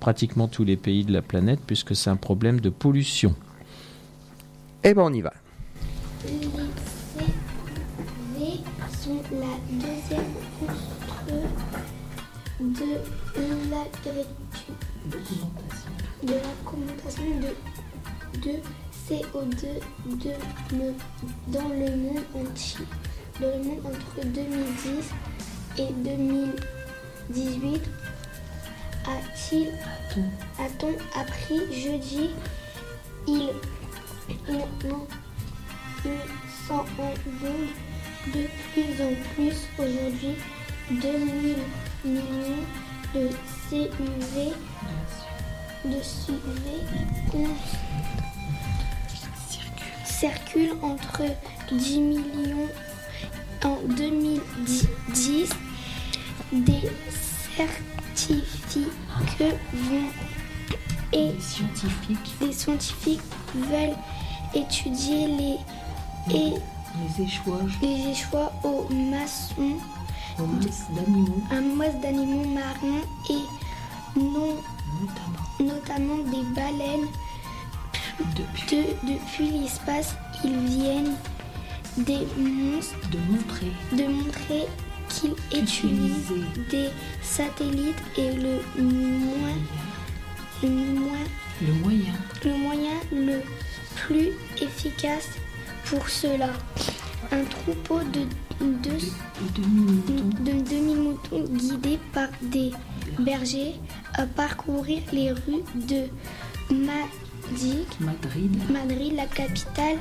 pratiquement 0.00 0.48
tous 0.48 0.64
les 0.64 0.76
pays 0.78 1.04
de 1.04 1.12
la 1.12 1.20
planète, 1.20 1.60
puisque 1.66 1.94
c'est 1.94 2.08
un 2.08 2.16
problème 2.16 2.58
de 2.60 2.70
pollution. 2.70 3.34
Eh 4.84 4.94
ben 4.94 5.02
on 5.02 5.12
y 5.12 5.20
va. 5.22 5.32
Les 8.38 8.60
sont 9.02 9.20
la 9.32 9.54
deuxième 9.70 10.32
de 12.60 12.90
l'agriculture, 13.70 14.74
de 16.22 16.32
la 16.32 16.52
commentation 16.64 17.30
de, 17.40 17.50
de 18.40 18.54
CO2 19.08 19.64
de 20.06 20.32
le- 20.76 20.94
dans 21.48 21.68
le 21.68 21.96
monde 21.96 22.24
entier. 22.34 22.86
Dans 23.40 23.48
le 23.58 23.62
monde 23.64 23.82
entre 23.86 24.26
2010 24.26 25.10
et 25.78 25.92
2018, 25.92 27.82
a-t-il, 29.06 29.68
a-t-on 30.58 30.94
appris 31.20 31.60
jeudi, 31.72 32.30
il, 33.26 33.50
s'en 36.66 36.76
rendent 36.76 37.68
de 38.32 38.46
plus 38.72 39.02
en 39.02 39.14
plus 39.34 39.68
aujourd'hui. 39.78 40.36
2000 40.90 41.56
millions 42.04 42.64
de 43.14 43.28
CUV 43.68 44.52
de 45.84 46.00
CUV 46.00 46.64
circulent 50.04 50.76
entre 50.82 51.22
10 51.72 51.98
millions 52.00 52.68
en 53.64 53.78
2010 53.96 55.50
des 56.52 56.90
certifiques 57.56 58.88
vont 59.72 60.10
et 61.14 61.40
scientifiques, 61.40 62.34
les 62.40 62.52
scientifiques 62.52 63.20
veulent 63.54 63.96
étudier 64.54 65.26
les 65.28 65.56
et 66.34 66.54
les 67.18 67.24
échouages 67.24 67.72
les 67.82 68.10
aux 68.62 68.86
maçons, 68.92 69.76
aux 70.38 70.46
masses 70.46 70.86
d'animaux, 70.94 71.42
à 71.50 71.60
masse 71.60 72.00
d'animaux 72.02 72.48
marins 72.48 73.02
et 73.30 74.18
non, 74.20 74.56
notamment. 75.00 75.74
notamment 75.74 76.18
des 76.30 76.42
baleines. 76.54 77.08
depuis. 78.36 78.76
De- 78.76 79.12
depuis 79.14 79.50
l'espace, 79.60 80.14
ils 80.44 80.56
viennent 80.56 81.14
des 81.98 82.26
monstres. 82.38 82.94
De 83.10 83.18
montrer. 83.30 83.72
De 83.92 84.04
montrer 84.12 84.66
qu'ils 85.08 85.34
utilisent 85.60 86.32
des 86.70 86.88
satellites 87.22 88.02
et 88.16 88.32
le 88.32 88.62
moins, 88.82 89.58
le 90.68 91.00
moins 91.00 91.26
le 91.62 91.72
moyen 91.74 92.14
le 92.44 92.52
moyen 92.56 93.00
le 93.12 93.40
plus 93.96 94.30
efficace 94.60 95.28
pour 95.86 96.08
cela. 96.08 96.48
Un 97.32 97.44
troupeau 97.44 98.00
de, 98.00 98.20
de, 98.60 98.96
de 100.44 100.52
demi-moutons 100.70 101.44
guidés 101.44 101.98
par 102.12 102.28
des 102.42 102.70
bergers 103.18 103.74
à 104.14 104.26
parcourir 104.26 105.00
les 105.12 105.32
rues 105.32 105.64
de 105.74 106.04
Madrid, 106.70 107.86
Madrid 108.00 108.70
Madrid, 108.70 109.12
la 109.14 109.26
capitale 109.26 109.98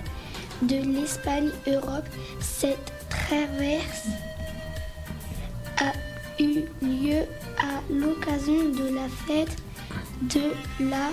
de 0.62 0.76
l'Espagne 0.76 1.50
Europe. 1.68 2.08
Cette 2.40 2.92
traverse 3.10 4.08
a 5.78 5.92
eu 6.42 6.66
lieu 6.82 7.24
à 7.58 7.82
l'occasion 7.92 8.70
de 8.70 8.96
la 8.96 9.08
fête 9.28 9.63
de 10.24 10.86
la 10.90 11.10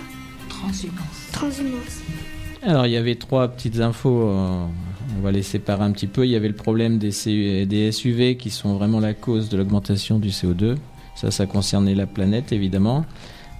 transhumance. 0.48 1.28
transhumance. 1.32 2.00
Alors, 2.62 2.86
il 2.86 2.92
y 2.92 2.96
avait 2.96 3.14
trois 3.14 3.48
petites 3.48 3.80
infos. 3.80 4.28
euh, 4.28 4.66
on 5.18 5.22
va 5.22 5.32
les 5.32 5.42
séparer 5.42 5.82
un 5.82 5.92
petit 5.92 6.06
peu. 6.06 6.26
Il 6.26 6.30
y 6.30 6.36
avait 6.36 6.48
le 6.48 6.54
problème 6.54 6.98
des, 6.98 7.10
CU 7.10 7.66
des 7.66 7.90
SUV 7.90 8.36
qui 8.36 8.50
sont 8.50 8.74
vraiment 8.74 9.00
la 9.00 9.14
cause 9.14 9.48
de 9.48 9.56
l'augmentation 9.56 10.18
du 10.18 10.28
CO2. 10.28 10.76
Ça, 11.14 11.30
ça 11.30 11.46
concernait 11.46 11.94
la 11.94 12.06
planète, 12.06 12.52
évidemment. 12.52 13.04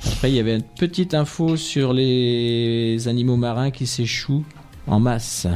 Après, 0.07 0.31
il 0.31 0.35
y 0.35 0.41
avait 0.41 0.57
une 0.57 0.63
petite 0.63 1.15
info 1.15 1.57
sur 1.57 1.93
les 1.93 3.09
animaux 3.09 3.37
marins 3.37 3.71
qui 3.71 3.87
s'échouent 3.87 4.45
en 4.87 5.01
masse. 5.01 5.47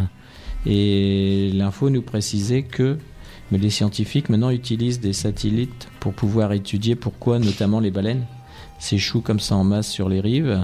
Et 0.67 1.51
l'info 1.55 1.91
nous 1.91 2.03
précisait 2.03 2.63
que 2.63 2.99
mais 3.51 3.59
les 3.59 3.71
scientifiques 3.71 4.31
maintenant 4.31 4.51
utilisent 4.51 5.01
des 5.01 5.13
satellites 5.13 5.89
pour 6.01 6.15
pouvoir 6.15 6.53
étudier 6.53 6.97
pourquoi 6.97 7.39
notamment 7.39 7.79
les 7.79 7.91
baleines 7.91 8.25
s'échouent 8.79 9.21
comme 9.21 9.41
ça 9.41 9.57
en 9.57 9.65
masse 9.65 9.89
sur 9.89 10.09
les 10.09 10.21
rives. 10.21 10.61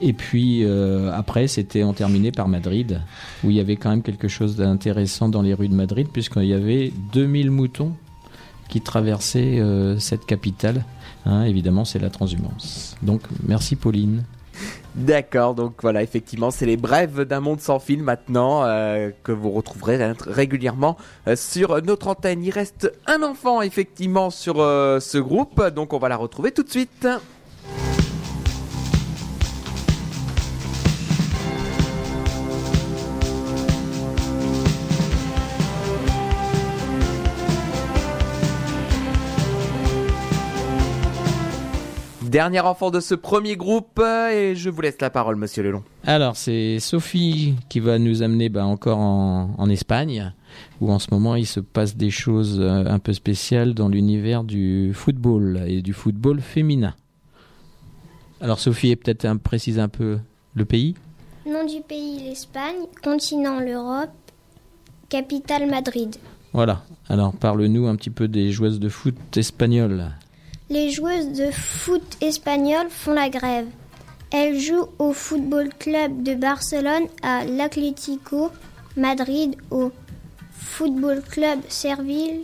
Et 0.00 0.12
puis 0.12 0.64
euh, 0.64 1.10
après, 1.12 1.48
c'était 1.48 1.82
on 1.82 1.92
terminait 1.92 2.32
par 2.32 2.48
Madrid, 2.48 3.00
où 3.42 3.50
il 3.50 3.56
y 3.56 3.60
avait 3.60 3.76
quand 3.76 3.90
même 3.90 4.02
quelque 4.02 4.28
chose 4.28 4.56
d'intéressant 4.56 5.28
dans 5.28 5.42
les 5.42 5.54
rues 5.54 5.68
de 5.68 5.74
Madrid, 5.74 6.08
puisqu'il 6.12 6.44
y 6.44 6.54
avait 6.54 6.92
2000 7.12 7.50
moutons 7.50 7.92
qui 8.68 8.80
traversaient 8.80 9.58
euh, 9.58 9.98
cette 9.98 10.26
capitale. 10.26 10.84
Hein, 11.24 11.44
évidemment, 11.44 11.84
c'est 11.84 11.98
la 11.98 12.10
transhumance. 12.10 12.96
Donc, 13.02 13.22
merci 13.46 13.76
Pauline. 13.76 14.22
D'accord, 14.96 15.54
donc 15.54 15.74
voilà, 15.82 16.02
effectivement, 16.02 16.50
c'est 16.50 16.64
les 16.64 16.78
brèves 16.78 17.22
d'un 17.24 17.40
monde 17.40 17.60
sans 17.60 17.78
fil 17.78 18.02
maintenant 18.02 18.64
euh, 18.64 19.10
que 19.24 19.30
vous 19.32 19.50
retrouverez 19.50 19.96
ré- 19.98 20.12
régulièrement 20.26 20.96
euh, 21.28 21.36
sur 21.36 21.82
notre 21.82 22.08
antenne. 22.08 22.42
Il 22.42 22.50
reste 22.50 22.90
un 23.06 23.22
enfant 23.22 23.60
effectivement 23.60 24.30
sur 24.30 24.60
euh, 24.60 24.98
ce 24.98 25.18
groupe, 25.18 25.62
donc 25.68 25.92
on 25.92 25.98
va 25.98 26.08
la 26.08 26.16
retrouver 26.16 26.50
tout 26.50 26.62
de 26.62 26.70
suite. 26.70 27.06
Dernier 42.26 42.60
enfant 42.60 42.90
de 42.90 42.98
ce 42.98 43.14
premier 43.14 43.56
groupe 43.56 44.00
euh, 44.00 44.30
et 44.30 44.56
je 44.56 44.68
vous 44.68 44.80
laisse 44.80 45.00
la 45.00 45.10
parole, 45.10 45.36
monsieur 45.36 45.62
Lelon. 45.62 45.84
Alors, 46.04 46.36
c'est 46.36 46.80
Sophie 46.80 47.54
qui 47.68 47.78
va 47.78 48.00
nous 48.00 48.22
amener 48.22 48.48
bah, 48.48 48.66
encore 48.66 48.98
en, 48.98 49.54
en 49.56 49.70
Espagne, 49.70 50.32
où 50.80 50.90
en 50.90 50.98
ce 50.98 51.06
moment 51.12 51.36
il 51.36 51.46
se 51.46 51.60
passe 51.60 51.96
des 51.96 52.10
choses 52.10 52.58
euh, 52.60 52.84
un 52.84 52.98
peu 52.98 53.12
spéciales 53.12 53.74
dans 53.74 53.88
l'univers 53.88 54.42
du 54.42 54.90
football 54.92 55.62
et 55.68 55.82
du 55.82 55.92
football 55.92 56.40
féminin. 56.40 56.94
Alors, 58.40 58.58
Sophie, 58.58 58.96
peut-être 58.96 59.24
un, 59.24 59.36
précise 59.36 59.78
un 59.78 59.88
peu 59.88 60.18
le 60.54 60.64
pays? 60.64 60.96
Nom 61.46 61.64
du 61.64 61.80
pays 61.80 62.18
l'Espagne, 62.24 62.86
continent 63.04 63.60
l'Europe, 63.60 64.10
capitale 65.08 65.70
Madrid. 65.70 66.16
Voilà. 66.52 66.82
Alors, 67.08 67.32
parle-nous 67.34 67.86
un 67.86 67.94
petit 67.94 68.10
peu 68.10 68.26
des 68.26 68.50
joueuses 68.50 68.80
de 68.80 68.88
foot 68.88 69.14
espagnoles. 69.36 70.10
Les 70.68 70.90
joueuses 70.90 71.28
de 71.28 71.52
foot 71.52 72.16
espagnoles 72.20 72.90
font 72.90 73.12
la 73.12 73.28
grève. 73.28 73.68
Elles 74.32 74.58
jouent 74.58 74.88
au 74.98 75.12
Football 75.12 75.68
Club 75.78 76.24
de 76.24 76.34
Barcelone, 76.34 77.06
à 77.22 77.44
l'Atlético 77.44 78.50
Madrid, 78.96 79.54
au 79.70 79.92
Football 80.50 81.22
Club 81.22 81.60
Serville. 81.68 82.42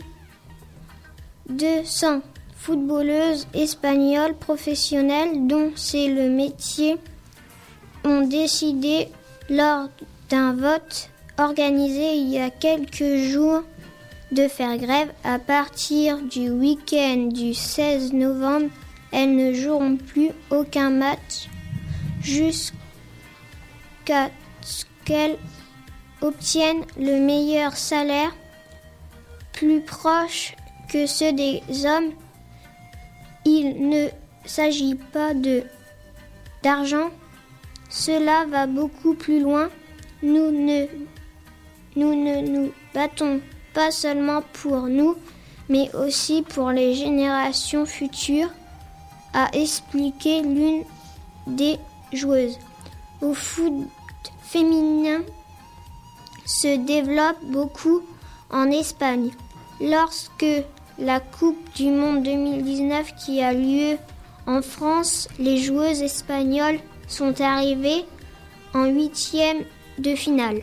200 1.49 2.21
footballeuses 2.55 3.45
espagnoles 3.53 4.35
professionnelles 4.35 5.45
dont 5.45 5.73
c'est 5.75 6.07
le 6.07 6.29
métier 6.29 6.95
ont 8.05 8.25
décidé 8.25 9.09
lors 9.49 9.89
d'un 10.29 10.53
vote 10.53 11.09
organisé 11.37 12.15
il 12.15 12.29
y 12.29 12.39
a 12.39 12.49
quelques 12.49 13.17
jours 13.17 13.63
de 14.33 14.47
faire 14.47 14.77
grève 14.77 15.13
à 15.23 15.37
partir 15.37 16.19
du 16.21 16.49
week-end 16.49 17.29
du 17.31 17.53
16 17.53 18.13
novembre. 18.13 18.69
Elles 19.11 19.35
ne 19.35 19.53
joueront 19.53 19.97
plus 19.97 20.31
aucun 20.49 20.89
match 20.89 21.49
jusqu'à 22.21 22.73
ce 24.61 24.85
qu'elles 25.05 25.37
obtiennent 26.21 26.83
le 26.97 27.19
meilleur 27.19 27.77
salaire 27.77 28.35
plus 29.51 29.81
proche 29.81 30.55
que 30.91 31.05
ceux 31.05 31.33
des 31.33 31.61
hommes. 31.85 32.11
Il 33.45 33.89
ne 33.89 34.07
s'agit 34.45 34.95
pas 34.95 35.33
de 35.33 35.63
d'argent. 36.63 37.11
Cela 37.89 38.45
va 38.49 38.65
beaucoup 38.65 39.13
plus 39.13 39.41
loin. 39.41 39.69
Nous 40.23 40.49
ne 40.49 40.87
nous 41.95 42.15
ne 42.15 42.41
nous 42.41 42.71
battons 42.95 43.41
pas 43.73 43.91
seulement 43.91 44.41
pour 44.53 44.87
nous, 44.87 45.15
mais 45.69 45.93
aussi 45.95 46.41
pour 46.41 46.71
les 46.71 46.93
générations 46.93 47.85
futures, 47.85 48.49
a 49.33 49.49
expliqué 49.53 50.41
l'une 50.41 50.83
des 51.47 51.77
joueuses. 52.11 52.59
Au 53.21 53.33
foot 53.33 53.73
féminin 54.43 55.21
se 56.45 56.77
développe 56.77 57.43
beaucoup 57.45 58.01
en 58.51 58.69
Espagne. 58.69 59.31
Lorsque 59.81 60.45
la 60.99 61.19
Coupe 61.19 61.73
du 61.75 61.89
Monde 61.89 62.23
2019 62.23 63.15
qui 63.15 63.41
a 63.41 63.53
lieu 63.53 63.97
en 64.45 64.61
France, 64.61 65.27
les 65.39 65.57
joueuses 65.57 66.01
espagnoles 66.01 66.79
sont 67.07 67.41
arrivées 67.41 68.05
en 68.73 68.85
huitième 68.85 69.63
de 69.97 70.15
finale. 70.15 70.61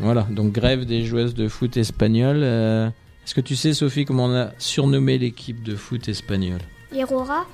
Voilà, 0.00 0.22
donc 0.30 0.52
grève 0.52 0.84
des 0.86 1.04
joueuses 1.04 1.34
de 1.34 1.48
foot 1.48 1.76
espagnoles. 1.76 2.40
Euh, 2.42 2.88
Est-ce 3.24 3.34
que 3.34 3.40
tu 3.40 3.56
sais, 3.56 3.72
Sophie, 3.74 4.04
comment 4.04 4.24
on 4.26 4.34
a 4.34 4.50
surnommé 4.58 5.18
l'équipe 5.18 5.62
de 5.62 5.76
foot 5.76 6.08
espagnole? 6.08 6.60
Les 6.92 7.04
Rora 7.04 7.46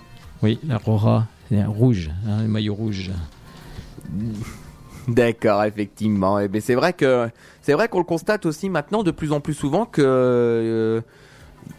Oui, 0.42 0.59
la 0.66 0.78
Rora, 0.78 1.27
c'est 1.48 1.64
rouge, 1.64 2.11
hein, 2.27 2.42
le 2.42 2.48
maillot 2.48 2.74
rouge. 2.74 3.11
D'accord, 5.09 5.64
effectivement. 5.64 6.38
Et 6.38 6.48
ben 6.48 6.61
c'est 6.61 6.74
vrai 6.74 6.92
que 6.92 7.29
c'est 7.62 7.72
vrai 7.72 7.88
qu'on 7.88 7.98
le 7.98 8.05
constate 8.05 8.44
aussi 8.46 8.68
maintenant 8.68 9.03
de 9.03 9.11
plus 9.11 9.33
en 9.33 9.40
plus 9.40 9.55
souvent 9.55 9.87
que 9.87 10.03
euh, 10.05 11.01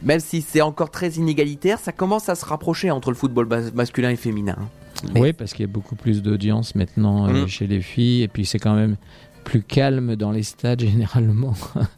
même 0.01 0.19
si 0.19 0.41
c'est 0.41 0.61
encore 0.61 0.89
très 0.89 1.09
inégalitaire, 1.11 1.77
ça 1.79 1.91
commence 1.91 2.27
à 2.29 2.35
se 2.35 2.43
rapprocher 2.45 2.89
entre 2.89 3.09
le 3.11 3.15
football 3.15 3.47
masculin 3.75 4.09
et 4.09 4.15
féminin. 4.15 4.57
Mais- 5.13 5.21
Oui, 5.21 5.33
parce 5.33 5.53
qu'il 5.53 5.61
y 5.61 5.69
a 5.69 5.71
beaucoup 5.71 5.95
plus 5.95 6.23
d'audience 6.23 6.73
maintenant 6.75 7.27
euh, 7.27 7.43
Mm. 7.43 7.47
chez 7.47 7.67
les 7.67 7.81
filles, 7.81 8.23
et 8.23 8.27
puis 8.27 8.45
c'est 8.45 8.59
quand 8.59 8.75
même 8.75 8.97
plus 9.49 9.63
calme 9.63 10.15
dans 10.15 10.31
les 10.31 10.43
stades 10.43 10.79
généralement, 10.91 11.53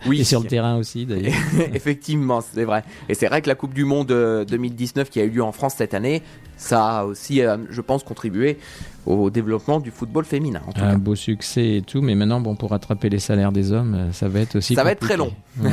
Oui, 0.08 0.22
et 0.22 0.24
sur 0.24 0.40
le 0.40 0.48
terrain 0.48 0.78
aussi 0.78 1.06
d'ailleurs. 1.08 1.34
Effectivement, 1.74 2.40
c'est 2.42 2.64
vrai. 2.64 2.84
Et 3.10 3.14
c'est 3.14 3.28
vrai 3.28 3.42
que 3.42 3.50
la 3.50 3.56
Coupe 3.56 3.74
du 3.74 3.84
Monde 3.84 4.12
euh, 4.12 4.46
2019 4.46 5.10
qui 5.10 5.20
a 5.20 5.24
eu 5.26 5.30
lieu 5.30 5.44
en 5.44 5.52
France 5.52 5.76
cette 5.78 5.94
année, 5.94 6.22
ça 6.56 7.00
a 7.00 7.04
aussi, 7.04 7.42
euh, 7.42 7.58
je 7.70 7.82
pense, 7.82 8.04
contribué 8.04 8.58
au 9.06 9.30
développement 9.30 9.80
du 9.80 9.92
football 9.92 10.24
féminin. 10.24 10.62
En 10.68 10.72
tout 10.72 10.82
un 10.82 10.92
cas. 10.92 10.98
beau 10.98 11.16
succès 11.16 11.78
et 11.78 11.82
tout, 11.82 12.02
mais 12.02 12.16
maintenant, 12.16 12.40
bon, 12.40 12.56
pour 12.56 12.70
rattraper 12.70 13.10
les 13.10 13.20
salaires 13.20 13.52
des 13.52 13.74
hommes, 13.74 13.96
euh, 13.96 14.12
ça 14.14 14.30
va 14.30 14.40
être 14.40 14.56
aussi. 14.56 14.76
Ça 14.76 14.84
va 14.84 14.92
être 14.92 15.02
très 15.02 15.18
long. 15.18 15.34
Ouais. 15.62 15.70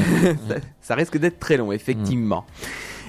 ça, 0.48 0.54
ça 0.82 0.94
risque 0.96 1.18
d'être 1.18 1.38
très 1.38 1.56
long, 1.56 1.70
effectivement. 1.70 2.44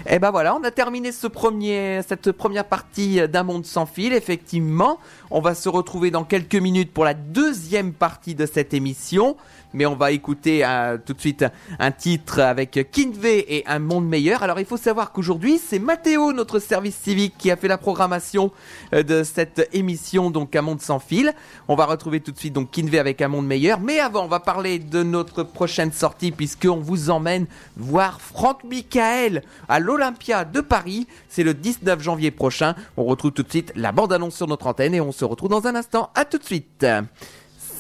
Et 0.08 0.20
ben 0.20 0.32
voilà, 0.32 0.56
on 0.56 0.64
a 0.64 0.72
terminé 0.72 1.12
ce 1.12 1.28
premier, 1.28 2.02
cette 2.08 2.32
première 2.32 2.66
partie 2.66 3.28
d'un 3.28 3.44
monde 3.44 3.66
sans 3.66 3.86
fil. 3.86 4.14
Effectivement, 4.14 5.00
on 5.30 5.42
va 5.42 5.56
se 5.56 5.68
retrouver 5.68 6.12
dans 6.12 6.24
quelques 6.24 6.56
minutes 6.56 6.94
pour 6.94 7.04
la 7.04 7.14
deuxième 7.14 7.94
partie 7.94 8.36
de 8.36 8.46
cette 8.46 8.74
émission. 8.74 9.36
Mais 9.74 9.86
on 9.86 9.96
va 9.96 10.12
écouter 10.12 10.66
euh, 10.66 10.98
tout 11.04 11.14
de 11.14 11.20
suite 11.20 11.46
un 11.78 11.92
titre 11.92 12.40
avec 12.40 12.90
Kinvey 12.92 13.46
et 13.48 13.64
un 13.68 13.80
monde 13.80 14.08
meilleur. 14.08 14.42
Alors 14.42 14.60
il 14.60 14.66
faut 14.66 14.78
savoir 14.78 15.12
qu'aujourd'hui 15.12 15.60
c'est 15.60 15.80
Mathéo, 15.80 16.34
notre 16.34 16.60
service 16.60 16.96
civique, 16.96 17.36
qui 17.38 17.52
a 17.52 17.56
fait 17.56 17.68
la 17.68 17.78
programmation 17.78 18.52
euh, 18.94 19.04
de 19.04 19.24
cette 19.24 19.70
émission, 19.74 20.32
donc 20.32 20.56
un 20.56 20.62
monde 20.62 20.82
sans 20.82 21.00
fil. 21.00 21.34
On 21.68 21.76
va 21.76 21.86
retrouver 21.86 22.20
tout 22.20 22.32
de 22.32 22.38
suite 22.38 22.54
donc 22.54 22.72
Kinvey 22.72 22.98
avec 22.98 23.22
un 23.22 23.28
monde 23.28 23.46
meilleur. 23.46 23.80
Mais 23.80 24.00
avant, 24.00 24.26
on 24.26 24.28
va 24.28 24.40
parler 24.40 24.80
de 24.80 25.04
notre 25.04 25.44
prochaine 25.44 25.92
sortie 25.92 26.32
puisqu'on 26.32 26.78
vous 26.78 27.10
emmène 27.10 27.46
voir 27.78 28.22
Franck 28.22 28.64
Michael 28.64 29.44
à 29.68 29.80
l'Olympia 29.80 30.46
de 30.46 30.62
Paris. 30.62 31.08
C'est 31.30 31.44
le 31.44 31.54
19 31.54 32.02
janvier 32.02 32.32
prochain. 32.32 32.76
On 32.98 33.06
retrouve 33.06 33.32
tout 33.32 33.44
de 33.44 33.50
suite 33.50 33.72
la 33.76 33.92
bande-annonce 33.92 34.36
sur 34.36 34.48
notre 34.48 34.68
antenne 34.68 34.96
et 34.96 35.02
on 35.02 35.12
se 35.12 35.26
retrouve 35.26 35.50
dans 35.50 35.68
un 35.68 35.76
instant. 35.76 36.10
À 36.16 36.26
tout 36.26 36.38
de 36.38 36.44
suite. 36.44 36.86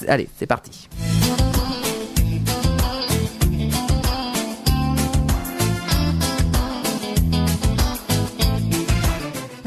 Allez, 0.07 0.29
c'est 0.37 0.47
parti. 0.47 0.87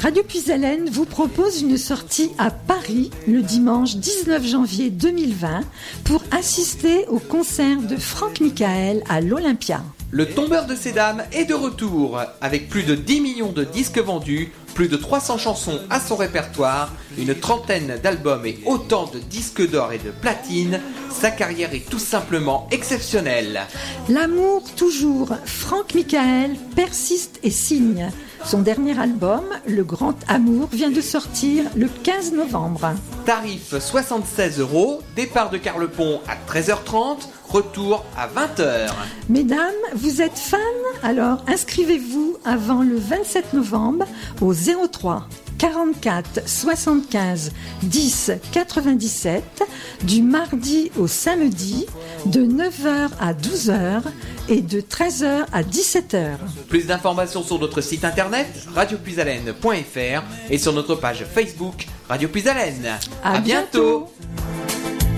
Radio 0.02 0.24
Puisalène 0.24 0.90
vous 0.90 1.04
propose 1.04 1.62
une 1.62 1.78
sortie 1.78 2.32
à 2.36 2.50
Paris 2.50 3.12
le 3.28 3.40
dimanche 3.40 3.94
19 3.94 4.44
janvier 4.44 4.90
2020 4.90 5.60
pour 6.02 6.24
assister 6.32 7.06
au 7.06 7.20
concert 7.20 7.80
de 7.80 7.94
Franck 7.94 8.40
Michael 8.40 9.04
à 9.08 9.20
l'Olympia. 9.20 9.80
Le 10.14 10.26
tombeur 10.26 10.66
de 10.66 10.74
ces 10.74 10.92
dames 10.92 11.22
est 11.32 11.46
de 11.46 11.54
retour. 11.54 12.20
Avec 12.42 12.68
plus 12.68 12.82
de 12.82 12.94
10 12.94 13.22
millions 13.22 13.52
de 13.52 13.64
disques 13.64 13.98
vendus, 13.98 14.52
plus 14.74 14.88
de 14.88 14.98
300 14.98 15.38
chansons 15.38 15.80
à 15.88 16.00
son 16.00 16.16
répertoire, 16.16 16.92
une 17.16 17.34
trentaine 17.34 17.98
d'albums 18.02 18.44
et 18.44 18.58
autant 18.66 19.06
de 19.06 19.18
disques 19.18 19.66
d'or 19.70 19.90
et 19.94 19.98
de 19.98 20.10
platine, 20.10 20.80
sa 21.08 21.30
carrière 21.30 21.72
est 21.72 21.88
tout 21.88 21.98
simplement 21.98 22.68
exceptionnelle. 22.70 23.62
L'amour 24.10 24.64
toujours, 24.76 25.30
Franck 25.46 25.94
Michael 25.94 26.56
persiste 26.76 27.40
et 27.42 27.50
signe. 27.50 28.10
Son 28.44 28.60
dernier 28.60 28.98
album, 28.98 29.44
Le 29.66 29.84
Grand 29.84 30.16
Amour, 30.28 30.68
vient 30.72 30.90
de 30.90 31.00
sortir 31.00 31.64
le 31.74 31.88
15 31.88 32.32
novembre. 32.32 32.92
Tarif 33.24 33.78
76 33.78 34.58
euros, 34.58 35.00
départ 35.16 35.48
de 35.48 35.56
Carlepont 35.56 36.20
à 36.28 36.34
13h30, 36.52 37.18
retour 37.52 38.04
à 38.16 38.26
20h. 38.26 38.88
Mesdames, 39.28 39.72
vous 39.94 40.22
êtes 40.22 40.38
fans? 40.38 40.56
Alors 41.02 41.44
inscrivez-vous 41.46 42.38
avant 42.44 42.82
le 42.82 42.96
27 42.96 43.52
novembre 43.52 44.06
au 44.40 44.54
03 44.54 45.28
44 45.58 46.48
75 46.48 47.52
10 47.82 48.32
97 48.52 49.62
du 50.02 50.22
mardi 50.22 50.90
au 50.98 51.06
samedi 51.06 51.86
de 52.26 52.44
9h 52.44 53.10
à 53.20 53.32
12h 53.34 54.02
et 54.48 54.60
de 54.60 54.80
13h 54.80 55.44
à 55.52 55.62
17h. 55.62 56.30
Plus 56.68 56.86
d'informations 56.86 57.42
sur 57.42 57.60
notre 57.60 57.80
site 57.80 58.04
internet 58.04 58.48
radiopuisalène.fr 58.74 60.22
et 60.50 60.58
sur 60.58 60.72
notre 60.72 60.94
page 60.96 61.24
Facebook 61.32 61.86
Radio 62.08 62.28
Puisalène. 62.28 62.98
À 63.22 63.38
bientôt. 63.38 64.08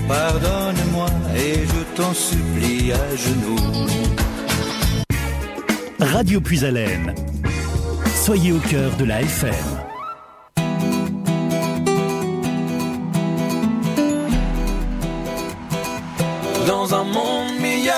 Pardonne-moi 0.08 1.06
et 1.34 1.64
je 1.66 1.96
t'en 1.96 2.12
supplie 2.12 2.92
à 2.92 3.16
genoux. 3.16 3.86
Radio 6.00 6.40
Puisalène. 6.40 7.14
Soyez 8.24 8.52
au 8.52 8.58
cœur 8.58 8.90
de 8.96 9.04
la 9.04 9.22
FM. 9.22 9.54
Dans 16.66 16.94
un 16.94 17.04
monde 17.04 17.60
meilleur, 17.60 17.94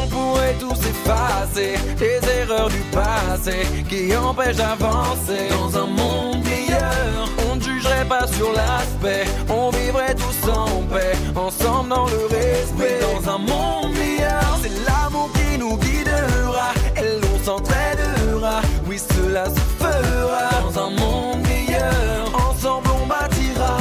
on 0.00 0.06
pourrait 0.08 0.56
tous 0.60 0.78
effacer 0.86 1.74
les 2.00 2.20
erreurs 2.40 2.68
du 2.68 2.82
passé 2.92 3.66
qui 3.88 4.14
empêchent 4.16 4.56
d'avancer. 4.56 5.48
Dans 5.50 5.78
un 5.78 5.86
monde 5.86 6.44
meilleur. 6.44 7.28
On 7.47 7.47
jugerait 7.78 8.04
pas 8.04 8.26
sur 8.26 8.52
l'aspect, 8.52 9.24
on 9.48 9.70
vivrait 9.70 10.14
tous 10.14 10.50
en 10.50 10.82
paix, 10.92 11.12
ensemble 11.34 11.90
dans 11.90 12.06
le 12.06 12.26
respect. 12.26 12.98
Dans 13.00 13.34
un 13.34 13.38
monde 13.38 13.92
meilleur, 13.92 14.58
c'est 14.62 14.72
l'amour 14.86 15.30
qui 15.32 15.58
nous 15.58 15.76
guidera, 15.76 16.72
et 16.96 17.20
l'on 17.20 17.44
s'entraidera. 17.44 18.60
Oui, 18.86 18.98
cela 18.98 19.44
se 19.46 19.60
fera. 19.78 20.62
Dans 20.62 20.86
un 20.86 20.90
monde 20.90 21.46
meilleur, 21.46 22.50
ensemble 22.50 22.88
on 23.00 23.06
bâtira 23.06 23.76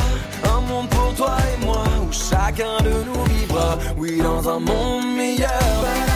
un 0.55 0.61
monde 0.61 0.89
pour 0.89 1.13
toi 1.15 1.37
et 1.53 1.65
moi, 1.65 1.83
où 2.07 2.11
chacun 2.11 2.77
de 2.83 2.93
nous 3.05 3.23
vivra. 3.33 3.77
Oui, 3.97 4.21
dans 4.21 4.47
un 4.49 4.59
monde 4.59 5.15
meilleur. 5.15 6.06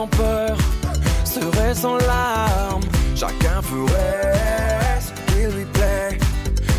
Sans 0.00 0.06
peur, 0.06 0.56
serait 1.24 1.74
sans 1.74 1.98
larmes. 1.98 2.86
Chacun 3.14 3.60
ferait 3.60 4.98
ce 5.04 5.10
qu'il 5.26 5.48
lui 5.56 5.66
plaît, 5.66 6.18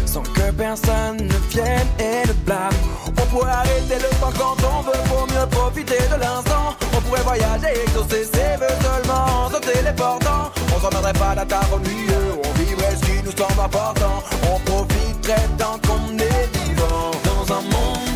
sans 0.08 0.24
que 0.24 0.52
personne 0.58 1.18
ne 1.18 1.38
vienne 1.54 1.90
et 2.00 2.28
ne 2.28 2.34
blâme. 2.46 2.82
On 3.06 3.26
pourrait 3.32 3.52
arrêter 3.52 3.98
le 4.06 4.10
temps 4.20 4.34
quand 4.42 4.58
on 4.74 4.82
veut 4.88 5.04
pour 5.10 5.28
mieux 5.34 5.48
profiter 5.52 6.02
de 6.14 6.20
l'instant. 6.20 6.68
On 6.98 7.02
pourrait 7.02 7.22
voyager, 7.22 7.74
exaucer 7.86 8.24
ses 8.34 8.58
vœux 8.60 8.78
seulement, 8.88 9.50
se 9.54 9.60
téléportant. 9.72 10.44
On 10.76 10.80
s'en 10.80 10.90
rendrait 10.90 11.20
pas 11.26 11.36
la 11.36 11.46
table 11.46 11.74
au 11.74 11.78
on 11.78 12.54
vivrait 12.60 12.96
ce 12.96 13.06
qui 13.06 13.18
nous 13.24 13.38
semble 13.38 13.62
important. 13.64 14.16
On 14.52 14.60
profiterait 14.72 15.48
tant 15.60 15.78
qu'on 15.86 16.18
est 16.18 16.48
vivant 16.58 17.12
dans 17.30 17.54
un 17.54 17.62
monde 17.62 18.11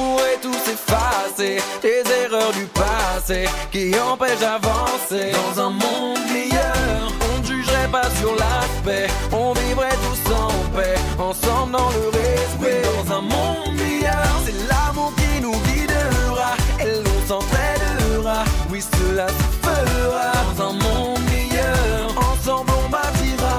pourrait 0.00 0.40
tous 0.40 0.62
effacer 0.76 1.56
les 1.82 2.02
erreurs 2.22 2.52
du 2.52 2.66
passé 2.82 3.40
qui 3.70 3.92
empêchent 3.98 4.44
d'avancer 4.48 5.26
dans 5.38 5.54
un 5.66 5.70
monde 5.70 6.24
meilleur. 6.32 7.12
On 7.28 7.40
ne 7.40 7.46
jugerait 7.46 7.92
pas 7.92 8.08
sur 8.20 8.32
l'aspect, 8.42 9.06
on 9.32 9.52
vivrait 9.52 9.98
tous 10.06 10.22
en 10.32 10.50
paix, 10.76 10.96
ensemble 11.18 11.72
dans 11.72 11.90
le 11.96 12.04
respect. 12.20 12.82
Dans 12.88 13.16
un 13.18 13.22
monde 13.34 13.74
meilleur, 13.76 14.30
c'est 14.44 14.58
l'amour 14.70 15.12
qui 15.20 15.32
nous 15.44 15.58
guidera 15.66 16.52
et 16.80 16.94
l'on 17.04 17.20
s'entraidera. 17.28 18.44
Oui, 18.70 18.80
cela 18.92 19.26
se 19.28 19.46
fera 19.66 20.32
dans 20.56 20.64
un 20.68 20.72
monde 20.72 21.20
meilleur. 21.34 22.02
Ensemble, 22.30 22.72
on 22.84 22.88
bâtira 22.88 23.56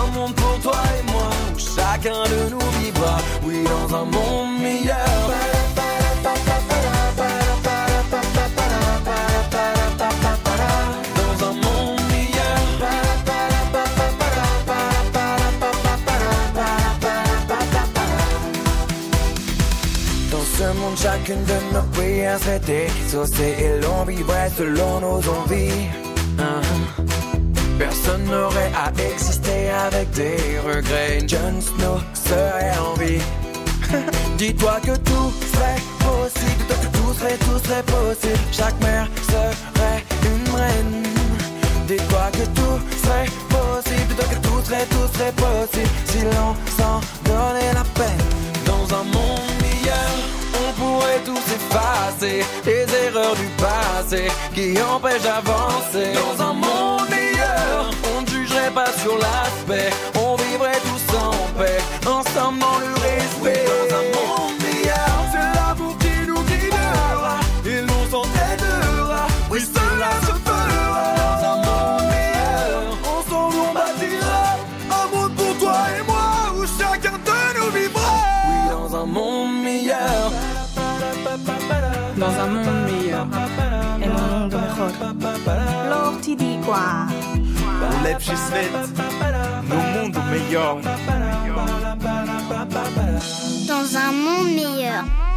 un 0.00 0.06
monde 0.16 0.34
pour 0.34 0.56
toi 0.60 0.80
et 0.98 1.02
moi 1.10 1.30
où 1.54 1.58
chacun 1.58 2.22
de 2.34 2.50
nous 2.52 2.70
vivra. 2.80 3.16
Oui, 3.42 3.64
dans 3.64 3.96
un 3.96 4.04
monde 4.04 4.60
meilleur. 4.60 5.41
Chacune 21.32 21.44
de 21.44 21.74
nos 21.74 21.82
prières 21.92 22.38
serait 22.38 22.60
exaucée 22.86 23.54
et 23.58 23.80
l'on 23.80 24.04
vivrait 24.04 24.50
selon 24.56 25.00
nos 25.00 25.18
envies. 25.28 25.88
Personne 27.78 28.24
n'aurait 28.24 28.72
à 28.74 28.90
exister 29.10 29.70
avec 29.70 30.10
des 30.12 30.58
regrets. 30.64 31.20
Jon 31.26 31.60
Snow 31.60 31.98
serait 32.14 32.72
en 32.78 32.94
vie. 32.94 33.20
Dis-toi 34.38 34.80
que 34.82 34.96
tout 34.98 35.32
serait 35.52 35.82
possible. 35.98 36.64
Dis-toi 36.68 36.76
que 36.76 36.98
tout 36.98 37.14
serait, 37.14 37.38
tout 37.38 37.58
serait 37.64 37.82
possible. 37.82 38.38
Chaque 38.52 38.80
mère 38.80 39.08
serait 39.26 40.04
une 40.24 40.54
reine. 40.54 41.02
Dis-toi 41.86 42.30
que 42.32 42.44
tout 42.58 42.78
serait 43.02 43.30
possible. 43.48 44.08
Dis-toi 44.08 44.24
que 44.30 44.46
tout 44.46 44.64
serait, 44.64 44.86
tout 44.86 45.18
serait 45.18 45.32
possible. 45.32 45.90
Si 46.06 46.20
l'on 46.22 46.54
s'en 46.78 47.00
donnait 47.24 47.72
la 47.74 47.84
peine. 47.94 48.22
Dans 48.64 48.94
un 48.94 49.04
monde 49.04 49.50
meilleur, 49.60 50.41
pourrait 50.82 51.22
tous 51.24 51.46
effacer 51.58 52.44
les 52.64 52.86
erreurs 53.06 53.36
du 53.36 53.48
passé 53.66 54.22
qui 54.54 54.68
empêchent 54.82 55.22
d'avancer. 55.22 56.10
Dans 56.20 56.36
un 56.48 56.54
monde 56.54 57.08
meilleur, 57.10 57.90
on 58.16 58.22
ne 58.22 58.26
jugerait 58.26 58.74
pas 58.74 58.92
sur 59.02 59.16
l'aspect. 59.24 59.90
On 60.26 60.36
vivrait 60.36 60.80
tous 60.88 61.04
en 61.16 61.32
paix, 61.58 61.80
ensemble 62.06 62.58
dans 62.58 62.78
le 62.84 62.92
respect. 63.08 63.64
Dans 63.72 63.96
un 64.00 64.06
monde 64.16 64.61
Świat, 88.22 88.88
no 89.68 89.76
mundo 89.76 90.20
melhor. 90.30 90.80
Dans 93.66 93.96
un 93.96 94.12
monde 94.12 94.54
meilleur. 94.54 95.31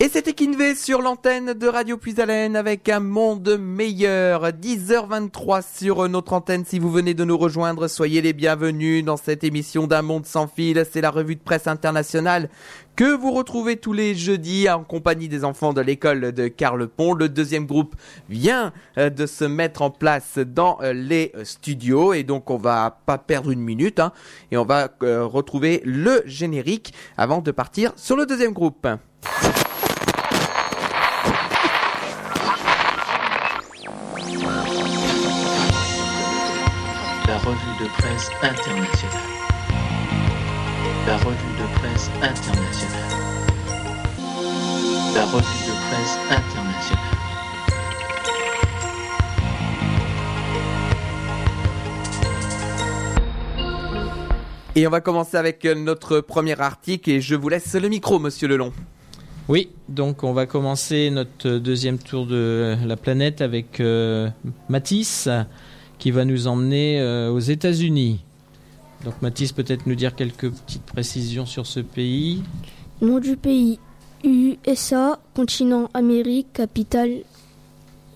Et 0.00 0.08
c'était 0.08 0.32
Kinvé 0.32 0.76
sur 0.76 1.02
l'antenne 1.02 1.54
de 1.54 1.66
Radio 1.66 1.96
Puisalène 1.96 2.54
avec 2.54 2.88
un 2.88 3.00
monde 3.00 3.58
meilleur. 3.58 4.50
10h23 4.50 5.64
sur 5.76 6.08
notre 6.08 6.34
antenne. 6.34 6.64
Si 6.64 6.78
vous 6.78 6.88
venez 6.88 7.14
de 7.14 7.24
nous 7.24 7.36
rejoindre, 7.36 7.88
soyez 7.88 8.22
les 8.22 8.32
bienvenus 8.32 9.04
dans 9.04 9.16
cette 9.16 9.42
émission 9.42 9.88
d'un 9.88 10.02
monde 10.02 10.24
sans 10.24 10.46
fil. 10.46 10.86
C'est 10.88 11.00
la 11.00 11.10
revue 11.10 11.34
de 11.34 11.40
presse 11.40 11.66
internationale 11.66 12.48
que 12.94 13.12
vous 13.12 13.32
retrouvez 13.32 13.76
tous 13.76 13.92
les 13.92 14.14
jeudis 14.14 14.70
en 14.70 14.84
compagnie 14.84 15.28
des 15.28 15.44
enfants 15.44 15.72
de 15.72 15.80
l'école 15.80 16.30
de 16.30 16.46
Carlepont. 16.46 17.12
Le 17.12 17.28
deuxième 17.28 17.66
groupe 17.66 17.96
vient 18.28 18.72
euh, 18.98 19.10
de 19.10 19.26
se 19.26 19.44
mettre 19.44 19.82
en 19.82 19.90
place 19.90 20.38
dans 20.38 20.78
euh, 20.80 20.92
les 20.92 21.32
studios 21.42 22.12
et 22.12 22.22
donc 22.22 22.50
on 22.50 22.56
va 22.56 23.00
pas 23.04 23.18
perdre 23.18 23.50
une 23.50 23.62
minute 23.62 23.98
hein, 23.98 24.12
et 24.52 24.56
on 24.56 24.64
va 24.64 24.90
euh, 25.02 25.24
retrouver 25.24 25.82
le 25.84 26.22
générique 26.24 26.94
avant 27.16 27.40
de 27.40 27.50
partir 27.50 27.92
sur 27.96 28.16
le 28.16 28.26
deuxième 28.26 28.52
groupe. 28.52 28.86
Revue 37.48 37.82
de 37.82 37.88
presse 37.88 38.30
internationale. 38.42 39.22
La 41.06 41.16
revue 41.16 41.54
de 41.56 41.78
presse 41.78 42.10
internationale. 42.20 43.08
La 45.14 45.24
revue 45.24 45.64
de 45.66 45.74
presse 45.88 46.18
internationale. 46.30 47.04
Et 54.76 54.86
on 54.86 54.90
va 54.90 55.00
commencer 55.00 55.38
avec 55.38 55.64
notre 55.64 56.20
premier 56.20 56.60
article 56.60 57.08
et 57.08 57.22
je 57.22 57.34
vous 57.34 57.48
laisse 57.48 57.74
le 57.74 57.88
micro, 57.88 58.18
monsieur 58.18 58.48
Lelon. 58.48 58.74
Oui, 59.48 59.70
donc 59.88 60.22
on 60.22 60.34
va 60.34 60.44
commencer 60.44 61.08
notre 61.08 61.56
deuxième 61.56 61.96
tour 61.96 62.26
de 62.26 62.76
la 62.84 62.96
planète 62.98 63.40
avec 63.40 63.80
euh, 63.80 64.28
Mathis 64.68 65.30
qui 65.98 66.10
va 66.10 66.24
nous 66.24 66.46
emmener 66.46 67.00
euh, 67.00 67.30
aux 67.30 67.40
États-Unis. 67.40 68.20
Donc 69.04 69.14
Mathis, 69.22 69.52
peut-être 69.52 69.86
nous 69.86 69.94
dire 69.94 70.14
quelques 70.14 70.50
petites 70.50 70.82
précisions 70.82 71.46
sur 71.46 71.66
ce 71.66 71.80
pays. 71.80 72.42
Nom 73.00 73.20
du 73.20 73.36
pays 73.36 73.78
USA, 74.24 75.18
continent 75.34 75.88
Amérique, 75.94 76.52
capitale 76.52 77.18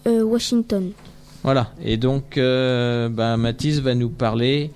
euh, 0.06 0.22
Washington. 0.22 0.90
Voilà, 1.44 1.72
et 1.82 1.96
donc 1.96 2.38
euh, 2.38 3.08
bah, 3.08 3.36
Mathis 3.36 3.80
va 3.80 3.94
nous 3.94 4.10
parler, 4.10 4.70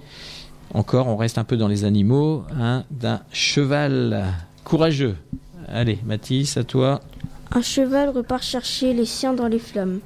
encore 0.74 1.06
on 1.06 1.16
reste 1.16 1.38
un 1.38 1.44
peu 1.44 1.56
dans 1.56 1.68
les 1.68 1.84
animaux, 1.84 2.42
hein, 2.58 2.84
d'un 2.90 3.20
cheval 3.32 4.26
courageux. 4.64 5.16
Allez 5.68 5.98
Mathis, 6.04 6.56
à 6.56 6.64
toi. 6.64 7.00
Un 7.52 7.62
cheval 7.62 8.10
repart 8.10 8.42
chercher 8.42 8.92
les 8.92 9.04
siens 9.04 9.32
dans 9.32 9.46
les 9.46 9.60
flammes. 9.60 10.00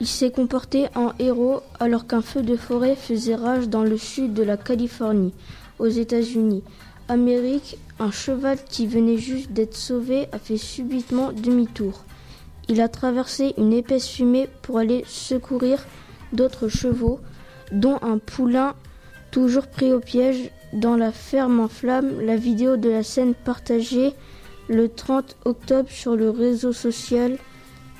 Il 0.00 0.06
s'est 0.06 0.30
comporté 0.30 0.86
en 0.94 1.12
héros 1.18 1.60
alors 1.78 2.06
qu'un 2.06 2.22
feu 2.22 2.42
de 2.42 2.56
forêt 2.56 2.96
faisait 2.96 3.34
rage 3.34 3.68
dans 3.68 3.84
le 3.84 3.98
sud 3.98 4.32
de 4.32 4.42
la 4.42 4.56
Californie, 4.56 5.34
aux 5.78 5.88
États-Unis. 5.88 6.62
Amérique, 7.08 7.76
un 7.98 8.10
cheval 8.10 8.56
qui 8.64 8.86
venait 8.86 9.18
juste 9.18 9.52
d'être 9.52 9.76
sauvé 9.76 10.26
a 10.32 10.38
fait 10.38 10.56
subitement 10.56 11.32
demi-tour. 11.32 12.04
Il 12.68 12.80
a 12.80 12.88
traversé 12.88 13.52
une 13.58 13.74
épaisse 13.74 14.08
fumée 14.08 14.48
pour 14.62 14.78
aller 14.78 15.04
secourir 15.06 15.84
d'autres 16.32 16.68
chevaux, 16.68 17.20
dont 17.70 17.98
un 18.00 18.16
poulain 18.16 18.74
toujours 19.30 19.66
pris 19.66 19.92
au 19.92 20.00
piège 20.00 20.50
dans 20.72 20.96
la 20.96 21.12
ferme 21.12 21.60
en 21.60 21.68
flammes. 21.68 22.20
La 22.22 22.36
vidéo 22.36 22.78
de 22.78 22.88
la 22.88 23.02
scène 23.02 23.34
partagée 23.34 24.14
le 24.68 24.88
30 24.88 25.36
octobre 25.44 25.90
sur 25.90 26.16
le 26.16 26.30
réseau 26.30 26.72
social 26.72 27.36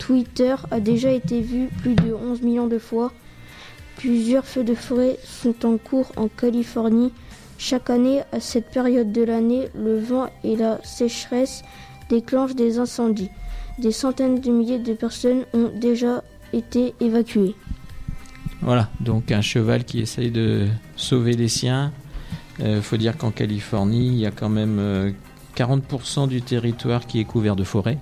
Twitter 0.00 0.56
a 0.72 0.80
déjà 0.80 1.12
été 1.12 1.40
vue 1.42 1.68
plus 1.82 1.94
de 1.94 2.12
11 2.12 2.42
millions 2.42 2.66
de 2.66 2.78
fois. 2.78 3.12
Plusieurs 3.96 4.46
feux 4.46 4.64
de 4.64 4.74
forêt 4.74 5.18
sont 5.22 5.66
en 5.66 5.76
cours 5.76 6.10
en 6.16 6.26
Californie. 6.26 7.12
Chaque 7.58 7.90
année, 7.90 8.22
à 8.32 8.40
cette 8.40 8.70
période 8.70 9.12
de 9.12 9.22
l'année, 9.22 9.68
le 9.76 10.00
vent 10.00 10.28
et 10.42 10.56
la 10.56 10.82
sécheresse 10.82 11.62
déclenchent 12.08 12.54
des 12.54 12.78
incendies. 12.78 13.28
Des 13.78 13.92
centaines 13.92 14.40
de 14.40 14.50
milliers 14.50 14.78
de 14.78 14.94
personnes 14.94 15.44
ont 15.52 15.70
déjà 15.76 16.24
été 16.54 16.94
évacuées. 17.00 17.54
Voilà, 18.62 18.88
donc 19.00 19.30
un 19.30 19.42
cheval 19.42 19.84
qui 19.84 20.00
essaye 20.00 20.30
de 20.30 20.66
sauver 20.96 21.34
les 21.34 21.48
siens. 21.48 21.92
Il 22.58 22.82
faut 22.82 22.96
dire 22.96 23.16
qu'en 23.16 23.30
Californie, 23.30 24.08
il 24.08 24.18
y 24.18 24.26
a 24.26 24.30
quand 24.30 24.50
même 24.50 24.78
euh, 24.78 25.10
40% 25.56 26.26
du 26.26 26.42
territoire 26.42 27.06
qui 27.06 27.20
est 27.20 27.24
couvert 27.24 27.56
de 27.56 27.64
forêt. 27.64 27.98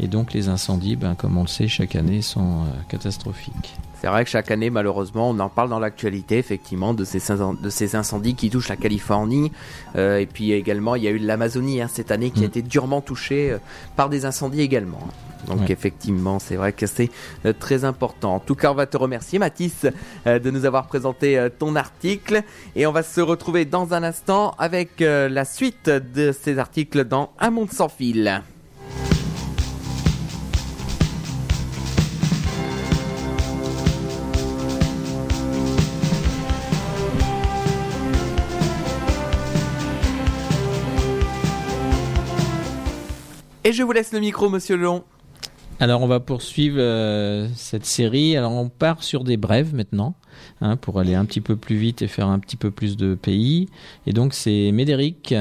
Et 0.00 0.08
donc 0.08 0.32
les 0.32 0.48
incendies, 0.48 0.96
ben, 0.96 1.14
comme 1.14 1.36
on 1.38 1.42
le 1.42 1.48
sait, 1.48 1.68
chaque 1.68 1.94
année 1.94 2.20
sont 2.22 2.40
euh, 2.64 2.66
catastrophiques. 2.88 3.74
C'est 4.00 4.08
vrai 4.10 4.24
que 4.24 4.30
chaque 4.30 4.50
année, 4.50 4.68
malheureusement, 4.68 5.30
on 5.30 5.38
en 5.38 5.48
parle 5.48 5.70
dans 5.70 5.78
l'actualité, 5.78 6.36
effectivement, 6.36 6.92
de 6.92 7.04
ces, 7.04 7.20
incen- 7.20 7.58
de 7.58 7.70
ces 7.70 7.96
incendies 7.96 8.34
qui 8.34 8.50
touchent 8.50 8.68
la 8.68 8.76
Californie. 8.76 9.50
Euh, 9.96 10.18
et 10.18 10.26
puis 10.26 10.52
également, 10.52 10.94
il 10.96 11.04
y 11.04 11.08
a 11.08 11.10
eu 11.10 11.16
l'Amazonie 11.18 11.80
hein, 11.80 11.88
cette 11.90 12.10
année 12.10 12.30
qui 12.30 12.42
a 12.42 12.46
été 12.46 12.60
durement 12.60 13.00
touchée 13.00 13.52
euh, 13.52 13.58
par 13.96 14.10
des 14.10 14.26
incendies 14.26 14.60
également. 14.60 15.00
Donc 15.46 15.60
Ouais. 15.60 15.70
effectivement, 15.72 16.38
c'est 16.38 16.56
vrai 16.56 16.72
que 16.72 16.86
c'est 16.86 17.10
euh, 17.46 17.52
très 17.58 17.84
important. 17.84 18.34
En 18.34 18.40
tout 18.40 18.54
cas, 18.56 18.72
on 18.72 18.74
va 18.74 18.86
te 18.86 18.96
remercier, 18.96 19.38
Mathis, 19.38 19.86
euh, 20.26 20.38
de 20.38 20.50
nous 20.50 20.64
avoir 20.66 20.86
présenté 20.86 21.38
euh, 21.38 21.48
ton 21.48 21.74
article. 21.76 22.42
Et 22.76 22.86
on 22.86 22.92
va 22.92 23.02
se 23.04 23.20
retrouver 23.22 23.64
dans 23.64 23.94
un 23.94 24.02
instant 24.02 24.54
avec 24.58 25.00
euh, 25.00 25.28
la 25.30 25.44
suite 25.46 25.88
de 25.88 26.32
ces 26.32 26.58
articles 26.58 27.04
dans 27.04 27.30
Un 27.38 27.50
monde 27.50 27.70
sans 27.72 27.88
fil. 27.88 28.42
Je 43.74 43.82
vous 43.82 43.92
laisse 43.92 44.12
le 44.12 44.20
micro, 44.20 44.48
monsieur 44.48 44.76
Long. 44.76 45.02
Alors 45.80 46.00
on 46.02 46.06
va 46.06 46.20
poursuivre 46.20 46.76
euh, 46.78 47.48
cette 47.56 47.84
série. 47.84 48.36
Alors 48.36 48.52
on 48.52 48.68
part 48.68 49.02
sur 49.02 49.24
des 49.24 49.36
brèves 49.36 49.74
maintenant, 49.74 50.14
hein, 50.60 50.76
pour 50.76 51.00
aller 51.00 51.14
un 51.14 51.24
petit 51.24 51.40
peu 51.40 51.56
plus 51.56 51.74
vite 51.74 52.00
et 52.00 52.06
faire 52.06 52.28
un 52.28 52.38
petit 52.38 52.56
peu 52.56 52.70
plus 52.70 52.96
de 52.96 53.16
pays. 53.16 53.68
Et 54.06 54.12
donc 54.12 54.32
c'est 54.32 54.70
Médéric 54.70 55.34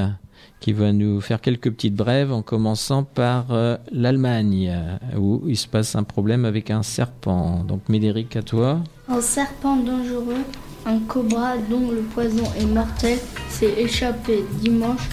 qui 0.60 0.74
va 0.74 0.93
nous 0.93 1.22
faire 1.22 1.41
quelques 1.41 1.69
petites 1.72 1.96
brèves 1.96 2.32
en 2.32 2.41
commençant 2.41 3.04
par 3.04 3.52
euh, 3.52 3.78
l'Allemagne, 3.91 4.74
où 5.15 5.43
il 5.48 5.58
se 5.58 5.67
passe 5.67 5.96
un 5.96 6.04
problème 6.04 6.46
avec 6.46 6.72
un 6.72 6.82
serpent. 6.82 7.63
Donc 7.63 7.88
Médéric, 7.88 8.36
à 8.36 8.41
toi. 8.41 8.80
Un 9.10 9.22
serpent 9.22 9.76
dangereux, 9.76 10.43
un 10.88 11.00
cobra 11.00 11.58
dont 11.69 11.91
le 11.91 12.02
poison 12.02 12.46
est 12.58 12.65
mortel, 12.65 13.19
s'est 13.50 13.76
échappé 13.78 14.43
dimanche 14.62 15.08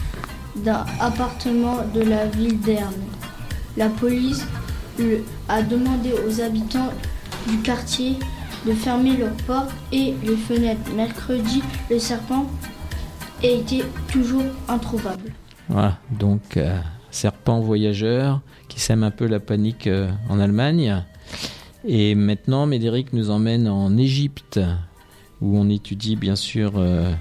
d'un 0.57 0.85
appartement 1.01 1.79
de 1.95 2.03
la 2.03 2.27
ville 2.27 2.61
d'Erne. 2.61 2.95
La 3.77 3.89
police 3.89 4.45
a 5.49 5.63
demandé 5.63 6.13
aux 6.27 6.41
habitants 6.41 6.91
du 7.49 7.59
quartier 7.59 8.17
de 8.67 8.73
fermer 8.73 9.17
leurs 9.17 9.37
portes 9.47 9.73
et 9.93 10.15
les 10.25 10.37
fenêtres. 10.37 10.93
Mercredi, 10.95 11.63
le 11.91 11.99
serpent 11.99 12.47
était 13.43 13.85
toujours 14.09 14.45
introuvable. 14.69 15.33
Voilà, 15.69 15.99
donc 16.11 16.57
euh, 16.57 16.79
serpent 17.11 17.61
voyageur 17.61 18.41
qui 18.69 18.81
sème 18.81 19.03
un 19.03 19.11
peu 19.11 19.27
la 19.27 19.41
panique 19.41 19.87
euh, 19.87 20.11
en 20.29 20.39
Allemagne. 20.41 21.03
Et 21.87 22.15
maintenant, 22.15 22.67
Médéric 22.67 23.13
nous 23.13 23.31
emmène 23.31 23.67
en 23.67 23.97
Égypte, 23.97 24.61
où 25.41 25.57
on 25.59 25.69
étudie 25.71 26.17
bien 26.17 26.37
sûr 26.37 26.73
euh, 26.77 27.13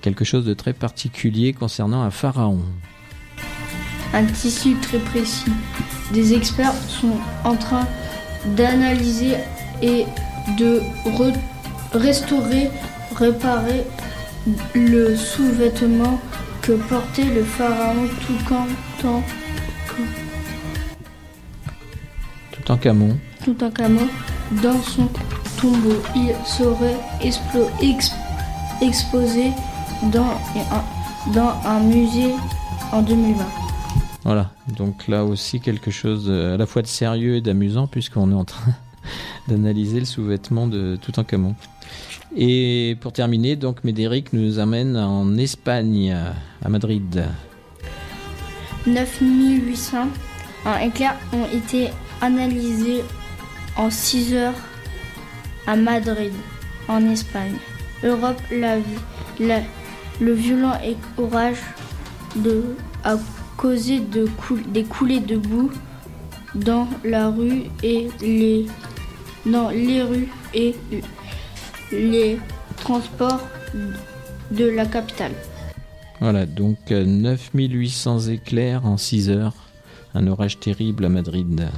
quelque 0.00 0.24
chose 0.24 0.44
de 0.44 0.54
très 0.54 0.72
particulier 0.72 1.52
concernant 1.52 2.02
un 2.02 2.10
pharaon. 2.10 2.60
un 4.14 4.24
tissu 4.24 4.74
très 4.80 4.98
précis. 4.98 5.52
Des 6.12 6.32
experts 6.34 6.74
sont 6.88 7.16
en 7.44 7.56
train 7.56 7.86
d'analyser 8.56 9.34
et 9.82 10.06
de 10.56 10.80
re- 11.04 11.34
restaurer, 11.92 12.70
réparer 13.14 13.84
le 14.74 15.14
sous-vêtement 15.16 16.18
que 16.62 16.72
portait 16.72 17.24
le 17.24 17.42
pharaon 17.44 18.08
Toutankhamon 18.26 19.22
Toutankhamon. 22.52 23.18
Toutankhamon 23.44 24.08
dans 24.62 24.80
son 24.82 25.08
tombeau. 25.60 26.00
Il 26.16 26.34
serait 26.46 26.96
exposé 28.80 29.50
dans 30.04 30.24
un, 30.26 31.32
dans 31.32 31.52
un 31.64 31.80
musée 31.80 32.34
en 32.92 33.02
2020. 33.02 33.44
Voilà, 34.24 34.50
donc 34.76 35.08
là 35.08 35.24
aussi 35.24 35.60
quelque 35.60 35.90
chose 35.90 36.30
à 36.30 36.56
la 36.56 36.66
fois 36.66 36.82
de 36.82 36.86
sérieux 36.86 37.36
et 37.36 37.40
d'amusant 37.40 37.86
puisqu'on 37.86 38.30
est 38.30 38.34
en 38.34 38.44
train 38.44 38.72
d'analyser 39.48 40.00
le 40.00 40.06
sous-vêtement 40.06 40.66
de 40.66 40.96
Toutankhamon. 40.96 41.54
Et 42.36 42.96
pour 43.00 43.12
terminer, 43.12 43.56
donc 43.56 43.84
Médéric 43.84 44.32
nous 44.34 44.58
amène 44.58 44.96
en 44.98 45.36
Espagne, 45.38 46.14
à 46.62 46.68
Madrid. 46.68 47.24
9800 48.86 50.08
en 50.66 50.76
éclairs 50.78 51.16
ont 51.32 51.46
été 51.56 51.88
analysés 52.20 53.02
en 53.76 53.90
6 53.90 54.34
heures 54.34 54.54
à 55.66 55.76
Madrid, 55.76 56.32
en 56.88 57.04
Espagne. 57.10 57.54
Europe, 58.04 58.40
la, 58.50 58.76
la- 59.40 59.62
le 60.20 60.32
violent 60.32 60.78
orage 61.16 61.58
a 63.04 63.16
causé 63.56 64.00
des 64.00 64.84
coulées 64.84 65.20
de 65.20 65.36
boue 65.36 65.70
dans 66.54 66.88
la 67.04 67.28
rue 67.28 67.64
et 67.82 68.08
les, 68.20 68.66
dans 69.46 69.70
les 69.70 70.02
rues 70.02 70.28
et 70.54 70.74
les 71.92 72.38
transports 72.76 73.40
de 74.50 74.64
la 74.64 74.86
capitale. 74.86 75.32
Voilà, 76.20 76.46
donc 76.46 76.78
euh, 76.90 77.04
9800 77.04 78.28
éclairs 78.28 78.86
en 78.86 78.96
6 78.96 79.30
heures. 79.30 79.54
Un 80.14 80.26
orage 80.26 80.58
terrible 80.58 81.04
à 81.04 81.08
Madrid. 81.08 81.68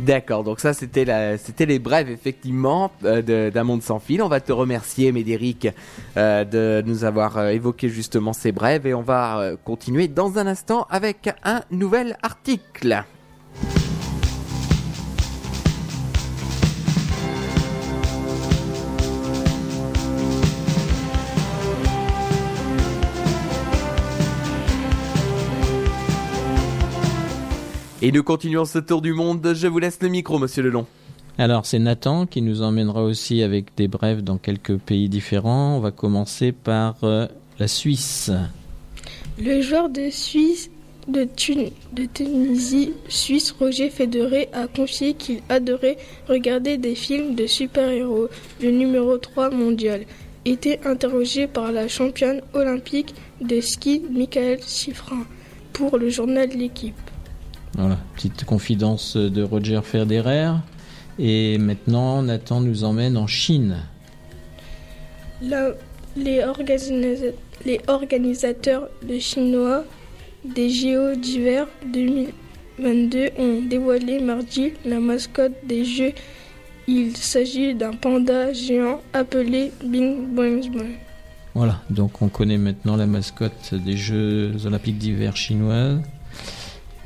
D'accord, 0.00 0.42
donc 0.42 0.58
ça 0.58 0.74
c'était 0.74 1.04
les 1.66 1.78
brèves 1.78 2.10
effectivement 2.10 2.90
euh, 3.04 3.50
d'un 3.50 3.64
monde 3.64 3.82
sans 3.82 4.00
fil. 4.00 4.22
On 4.22 4.28
va 4.28 4.40
te 4.40 4.52
remercier, 4.52 5.12
Médéric, 5.12 5.68
euh, 6.16 6.44
de 6.44 6.82
nous 6.84 7.04
avoir 7.04 7.38
euh, 7.38 7.48
évoqué 7.50 7.88
justement 7.88 8.32
ces 8.32 8.50
brèves 8.50 8.86
et 8.88 8.94
on 8.94 9.02
va 9.02 9.52
continuer 9.64 10.08
dans 10.08 10.38
un 10.38 10.48
instant 10.48 10.86
avec 10.90 11.30
un 11.44 11.62
nouvel 11.70 12.16
article. 12.22 13.04
Et 28.06 28.12
nous 28.12 28.22
continuons 28.22 28.66
ce 28.66 28.78
tour 28.78 29.00
du 29.00 29.14
monde. 29.14 29.54
Je 29.54 29.66
vous 29.66 29.78
laisse 29.78 29.98
le 30.02 30.08
micro, 30.08 30.38
Monsieur 30.38 30.62
Lelon. 30.62 30.84
Alors 31.38 31.64
c'est 31.64 31.78
Nathan 31.78 32.26
qui 32.26 32.42
nous 32.42 32.60
emmènera 32.60 33.02
aussi 33.02 33.42
avec 33.42 33.74
des 33.78 33.88
brèves 33.88 34.22
dans 34.22 34.36
quelques 34.36 34.76
pays 34.76 35.08
différents. 35.08 35.78
On 35.78 35.80
va 35.80 35.90
commencer 35.90 36.52
par 36.52 36.96
euh, 37.02 37.26
la 37.58 37.66
Suisse. 37.66 38.30
Le 39.38 39.62
joueur 39.62 39.88
de 39.88 40.10
Suisse 40.10 40.70
de, 41.08 41.24
Tun- 41.24 41.70
de 41.94 42.04
Tunisie, 42.04 42.92
Suisse 43.08 43.52
Roger 43.58 43.88
Federer, 43.88 44.50
a 44.52 44.66
confié 44.66 45.14
qu'il 45.14 45.40
adorait 45.48 45.96
regarder 46.28 46.76
des 46.76 46.94
films 46.94 47.34
de 47.34 47.46
super-héros. 47.46 48.28
Le 48.62 48.70
numéro 48.70 49.16
3 49.16 49.48
mondial 49.48 50.02
était 50.44 50.80
interrogé 50.84 51.46
par 51.46 51.72
la 51.72 51.88
championne 51.88 52.42
olympique 52.52 53.14
de 53.40 53.62
ski 53.62 54.02
Michael 54.12 54.60
Schifrin 54.62 55.24
pour 55.72 55.96
le 55.96 56.10
journal 56.10 56.50
L'équipe. 56.50 56.94
Voilà, 57.76 57.98
petite 58.14 58.44
confidence 58.44 59.16
de 59.16 59.42
Roger 59.42 59.80
Federer. 59.82 60.52
Et 61.18 61.58
maintenant, 61.58 62.22
Nathan 62.22 62.60
nous 62.60 62.84
emmène 62.84 63.16
en 63.16 63.26
Chine. 63.26 63.76
Les, 65.42 66.40
organisa- 66.42 67.32
les 67.66 67.80
organisateurs 67.88 68.88
de 69.06 69.18
chinois 69.18 69.84
des 70.44 70.68
JO 70.70 71.14
d'hiver 71.16 71.66
2022 71.92 73.30
ont 73.38 73.62
dévoilé 73.68 74.20
mardi 74.20 74.72
la 74.84 75.00
mascotte 75.00 75.54
des 75.66 75.84
Jeux 75.84 76.12
Il 76.86 77.16
s'agit 77.16 77.74
d'un 77.74 77.92
panda 77.92 78.52
géant 78.52 79.00
appelé 79.12 79.72
Bing 79.84 80.26
Boing 80.34 80.68
Boing. 80.70 80.92
Voilà, 81.54 81.80
donc 81.88 82.20
on 82.20 82.28
connaît 82.28 82.58
maintenant 82.58 82.96
la 82.96 83.06
mascotte 83.06 83.74
des 83.74 83.96
Jeux 83.96 84.52
olympiques 84.66 84.98
d'hiver 84.98 85.36
chinois. 85.36 85.98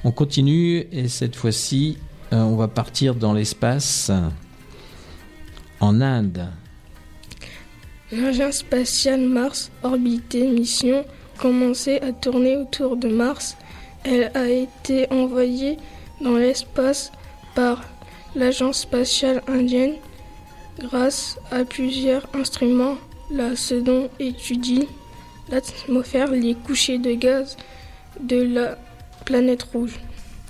On 0.04 0.12
continue 0.12 0.86
et 0.92 1.08
cette 1.08 1.34
fois-ci, 1.34 1.98
euh, 2.32 2.36
on 2.36 2.56
va 2.56 2.68
partir 2.68 3.14
dans 3.14 3.32
l'espace 3.32 4.10
en 5.80 6.00
Inde. 6.00 6.48
L'engin 8.12 8.52
spatial 8.52 9.20
Mars 9.20 9.70
Orbité 9.82 10.46
Mission 10.46 11.04
commençait 11.38 12.00
à 12.02 12.12
tourner 12.12 12.56
autour 12.56 12.96
de 12.96 13.08
Mars. 13.08 13.56
Elle 14.04 14.30
a 14.34 14.48
été 14.48 15.10
envoyée 15.12 15.76
dans 16.20 16.36
l'espace 16.36 17.12
par 17.54 17.84
l'agence 18.34 18.80
spatiale 18.80 19.42
indienne 19.46 19.94
grâce 20.78 21.38
à 21.50 21.64
plusieurs 21.64 22.26
instruments. 22.34 22.96
La 23.30 23.56
SEDON 23.56 24.08
étudie 24.18 24.86
l'atmosphère, 25.50 26.30
les 26.30 26.54
couchers 26.54 26.98
de 26.98 27.12
gaz 27.12 27.56
de 28.20 28.40
la 28.40 28.78
planète 29.24 29.62
rouge. 29.64 29.98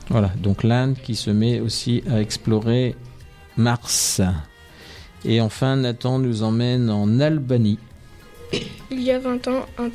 Voilà, 0.09 0.31
donc 0.42 0.62
l'Inde 0.62 0.96
qui 1.02 1.14
se 1.14 1.31
met 1.31 1.61
aussi 1.61 2.02
à 2.11 2.20
explorer 2.20 2.94
Mars. 3.57 4.22
Et 5.24 5.40
enfin, 5.40 5.76
Nathan 5.76 6.18
nous 6.18 6.42
emmène 6.42 6.88
en 6.90 7.20
Albanie. 7.20 7.78
Il 8.90 9.02
y 9.02 9.11
a 9.11 9.18
20 9.18 9.48
ans, 9.48 9.66
un, 9.78 9.90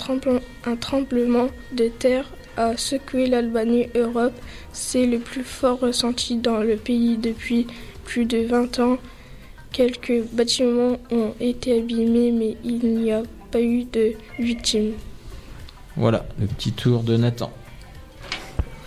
un 0.69 0.75
tremblement 0.75 1.47
de 1.75 1.87
terre 1.87 2.29
a 2.57 2.77
secoué 2.77 3.25
l'Albanie 3.25 3.87
Europe. 3.95 4.33
C'est 4.71 5.07
le 5.07 5.19
plus 5.19 5.43
fort 5.43 5.79
ressenti 5.79 6.37
dans 6.37 6.59
le 6.59 6.75
pays 6.75 7.17
depuis 7.17 7.65
plus 8.05 8.25
de 8.25 8.39
20 8.45 8.79
ans. 8.79 8.97
Quelques 9.71 10.23
bâtiments 10.33 10.97
ont 11.09 11.33
été 11.39 11.79
abîmés, 11.79 12.31
mais 12.31 12.57
il 12.63 12.95
n'y 12.95 13.11
a 13.11 13.23
pas 13.51 13.61
eu 13.61 13.85
de 13.85 14.13
victimes. 14.37 14.93
Voilà, 15.95 16.25
le 16.39 16.45
petit 16.45 16.71
tour 16.71 17.01
de 17.01 17.17
Nathan. 17.17 17.51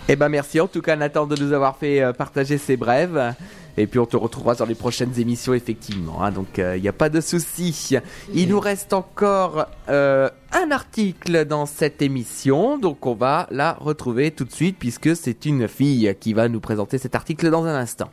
Eh 0.09 0.15
ben 0.15 0.29
merci 0.29 0.61
en 0.61 0.67
tout 0.67 0.81
cas 0.81 0.95
Nathan 0.95 1.27
de 1.27 1.35
nous 1.35 1.51
avoir 1.51 1.75
fait 1.75 2.01
euh, 2.01 2.13
partager 2.13 2.57
ces 2.57 2.77
brèves. 2.77 3.33
Et 3.79 3.85
puis 3.87 3.99
on 3.99 4.05
te 4.05 4.15
retrouvera 4.17 4.55
dans 4.55 4.65
les 4.65 4.73
prochaines 4.73 5.19
émissions 5.19 5.53
effectivement. 5.53 6.23
hein, 6.23 6.31
donc 6.31 6.47
il 6.57 6.81
n'y 6.81 6.87
a 6.87 6.93
pas 6.93 7.09
de 7.09 7.21
souci. 7.21 7.97
Il 8.33 8.49
nous 8.49 8.59
reste 8.59 8.93
encore 8.93 9.67
euh, 9.89 10.29
un 10.53 10.71
article 10.71 11.45
dans 11.45 11.65
cette 11.65 12.01
émission. 12.01 12.77
Donc 12.79 13.05
on 13.05 13.13
va 13.13 13.47
la 13.51 13.73
retrouver 13.73 14.31
tout 14.31 14.45
de 14.45 14.51
suite 14.51 14.77
puisque 14.79 15.15
c'est 15.15 15.45
une 15.45 15.67
fille 15.67 16.15
qui 16.19 16.33
va 16.33 16.47
nous 16.47 16.59
présenter 16.61 16.97
cet 16.97 17.13
article 17.13 17.51
dans 17.51 17.65
un 17.65 17.75
instant. 17.75 18.09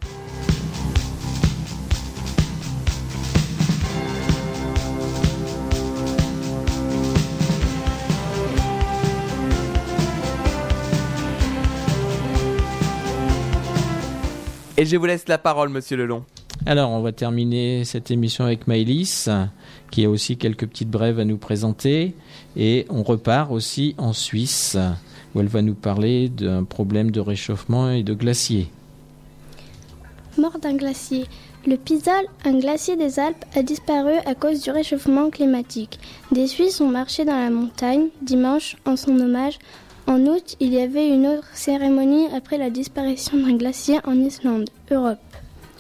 Et 14.85 14.87
je 14.87 14.99
vous 14.99 15.07
laisse 15.07 15.29
la 15.29 15.39
parole, 15.39 15.71
monsieur 15.71 15.97
Lelon. 15.97 16.25
Alors, 16.67 16.91
on 16.91 17.01
va 17.01 17.11
terminer 17.11 17.87
cette 17.87 18.11
émission 18.11 18.45
avec 18.45 18.67
Maëlys, 18.67 19.31
qui 19.91 20.05
a 20.05 20.11
aussi 20.11 20.37
quelques 20.37 20.67
petites 20.67 20.91
brèves 20.91 21.19
à 21.19 21.25
nous 21.25 21.39
présenter. 21.39 22.15
Et 22.55 22.85
on 22.91 23.03
repart 23.03 23.51
aussi 23.51 23.95
en 23.97 24.13
Suisse, 24.13 24.77
où 25.35 25.41
elle 25.41 25.47
va 25.47 25.63
nous 25.63 25.73
parler 25.73 26.29
d'un 26.29 26.65
problème 26.65 27.13
de 27.13 27.21
réchauffement 27.21 27.93
et 27.93 28.03
de 28.03 28.13
glacier. 28.13 28.69
Mort 30.37 30.59
d'un 30.59 30.77
glacier. 30.77 31.25
Le 31.67 31.79
Pisal, 31.79 32.27
un 32.45 32.59
glacier 32.59 32.97
des 32.97 33.19
Alpes, 33.19 33.43
a 33.55 33.63
disparu 33.63 34.13
à 34.27 34.35
cause 34.35 34.61
du 34.61 34.71
réchauffement 34.71 35.31
climatique. 35.31 35.99
Des 36.31 36.47
Suisses 36.47 36.83
ont 36.83 36.91
marché 36.91 37.25
dans 37.25 37.39
la 37.39 37.49
montagne 37.49 38.09
dimanche 38.21 38.77
en 38.85 38.97
son 38.97 39.19
hommage. 39.19 39.59
En 40.07 40.21
août, 40.27 40.57
il 40.61 40.75
y 40.75 40.81
avait 40.81 41.09
une 41.09 41.27
autre 41.27 41.49
cérémonie 41.55 42.27
après 42.35 42.59
la 42.59 42.71
disparition 42.71 43.39
d'un 43.39 43.57
glacier 43.57 44.01
en 44.05 44.15
Islande, 44.15 44.69
Europe. 44.91 45.19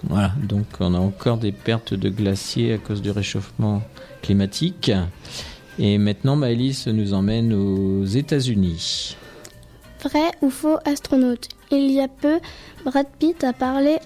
Voilà, 0.05 0.33
donc 0.43 0.67
on 0.81 0.95
a 0.95 0.99
encore 0.99 1.37
des 1.37 1.53
pertes 1.53 1.95
de 1.95 2.09
glaciers 2.09 2.75
à 2.75 2.79
cause 2.79 3.03
du 3.03 3.11
réchauffement 3.11 3.83
climatique. 4.23 4.91
Et 5.79 5.99
maintenant, 5.99 6.37
Maëlys 6.37 6.87
nous 6.87 7.15
emmène 7.15 7.53
aux 7.53 8.05
États-Unis. 8.05 9.17
Vrai 10.03 10.31
ou 10.43 10.51
faux 10.51 10.79
astronaute? 10.85 11.49
Il 11.71 11.91
y 11.91 12.01
a 12.01 12.09
peu, 12.09 12.39
Brad 12.85 13.07
Pitt 13.19 13.43
a 13.45 13.53
parlé 13.53 13.97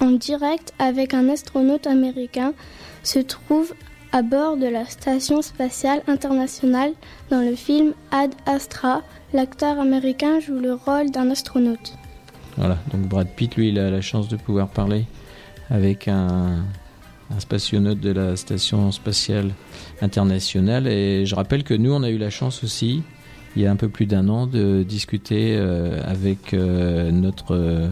en 0.00 0.12
direct 0.12 0.72
avec 0.78 1.12
un 1.14 1.28
astronaute 1.28 1.86
américain, 1.86 2.54
se 3.02 3.18
trouve 3.18 3.74
à 4.12 4.22
bord 4.22 4.56
de 4.56 4.66
la 4.66 4.86
Station 4.86 5.42
spatiale 5.42 6.02
internationale 6.06 6.92
dans 7.30 7.40
le 7.40 7.54
film 7.54 7.92
Ad 8.10 8.32
Astra. 8.46 9.02
L'acteur 9.32 9.78
américain 9.78 10.40
joue 10.40 10.58
le 10.58 10.74
rôle 10.74 11.10
d'un 11.10 11.30
astronaute. 11.30 11.96
Voilà, 12.56 12.78
donc 12.92 13.02
Brad 13.02 13.28
Pitt, 13.28 13.54
lui, 13.56 13.68
il 13.68 13.78
a 13.78 13.90
la 13.90 14.00
chance 14.00 14.28
de 14.28 14.36
pouvoir 14.36 14.68
parler 14.68 15.04
avec 15.70 16.08
un, 16.08 16.64
un 17.30 17.40
spationaute 17.40 18.00
de 18.00 18.10
la 18.10 18.36
Station 18.36 18.90
spatiale 18.90 19.52
internationale. 20.02 20.88
Et 20.88 21.26
je 21.26 21.34
rappelle 21.34 21.62
que 21.62 21.74
nous, 21.74 21.92
on 21.92 22.02
a 22.02 22.10
eu 22.10 22.18
la 22.18 22.30
chance 22.30 22.64
aussi, 22.64 23.02
il 23.56 23.62
y 23.62 23.66
a 23.66 23.70
un 23.70 23.76
peu 23.76 23.88
plus 23.88 24.06
d'un 24.06 24.28
an, 24.28 24.46
de 24.46 24.82
discuter 24.82 25.56
euh, 25.56 26.00
avec 26.04 26.54
euh, 26.54 27.10
notre 27.10 27.88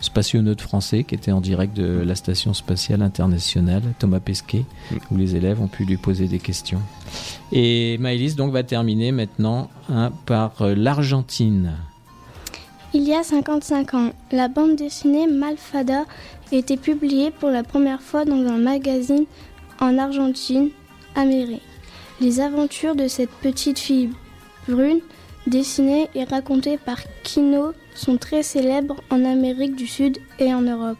euh, 0.00 0.02
spationaute 0.02 0.60
français 0.60 1.04
qui 1.04 1.14
était 1.14 1.32
en 1.32 1.40
direct 1.40 1.76
de 1.76 2.02
la 2.02 2.14
Station 2.14 2.54
spatiale 2.54 3.02
internationale, 3.02 3.82
Thomas 3.98 4.20
Pesquet, 4.20 4.64
où 5.10 5.16
les 5.16 5.36
élèves 5.36 5.60
ont 5.60 5.68
pu 5.68 5.84
lui 5.84 5.96
poser 5.96 6.26
des 6.26 6.38
questions. 6.38 6.80
Et 7.52 7.98
Maëlys 7.98 8.36
donc 8.36 8.52
va 8.52 8.62
terminer 8.62 9.12
maintenant 9.12 9.70
hein, 9.88 10.12
par 10.26 10.62
euh, 10.62 10.74
l'Argentine. 10.74 11.72
Il 12.92 13.04
y 13.04 13.14
a 13.14 13.22
55 13.22 13.94
ans, 13.94 14.12
la 14.32 14.48
bande 14.48 14.74
dessinée 14.74 15.28
Malfada 15.28 16.04
était 16.50 16.76
publiée 16.76 17.30
pour 17.30 17.50
la 17.50 17.62
première 17.62 18.02
fois 18.02 18.24
dans 18.24 18.44
un 18.48 18.58
magazine 18.58 19.26
en 19.80 19.96
Argentine, 19.96 20.70
Amérique. 21.14 21.62
Les 22.20 22.40
aventures 22.40 22.96
de 22.96 23.06
cette 23.06 23.30
petite 23.30 23.78
fille 23.78 24.10
brune, 24.68 25.00
dessinée 25.46 26.08
et 26.14 26.24
racontée 26.24 26.78
par 26.78 26.98
Kino, 27.22 27.72
sont 27.94 28.16
très 28.16 28.42
célèbres 28.42 28.96
en 29.10 29.24
Amérique 29.24 29.76
du 29.76 29.86
Sud 29.86 30.18
et 30.38 30.52
en 30.54 30.62
Europe. 30.62 30.98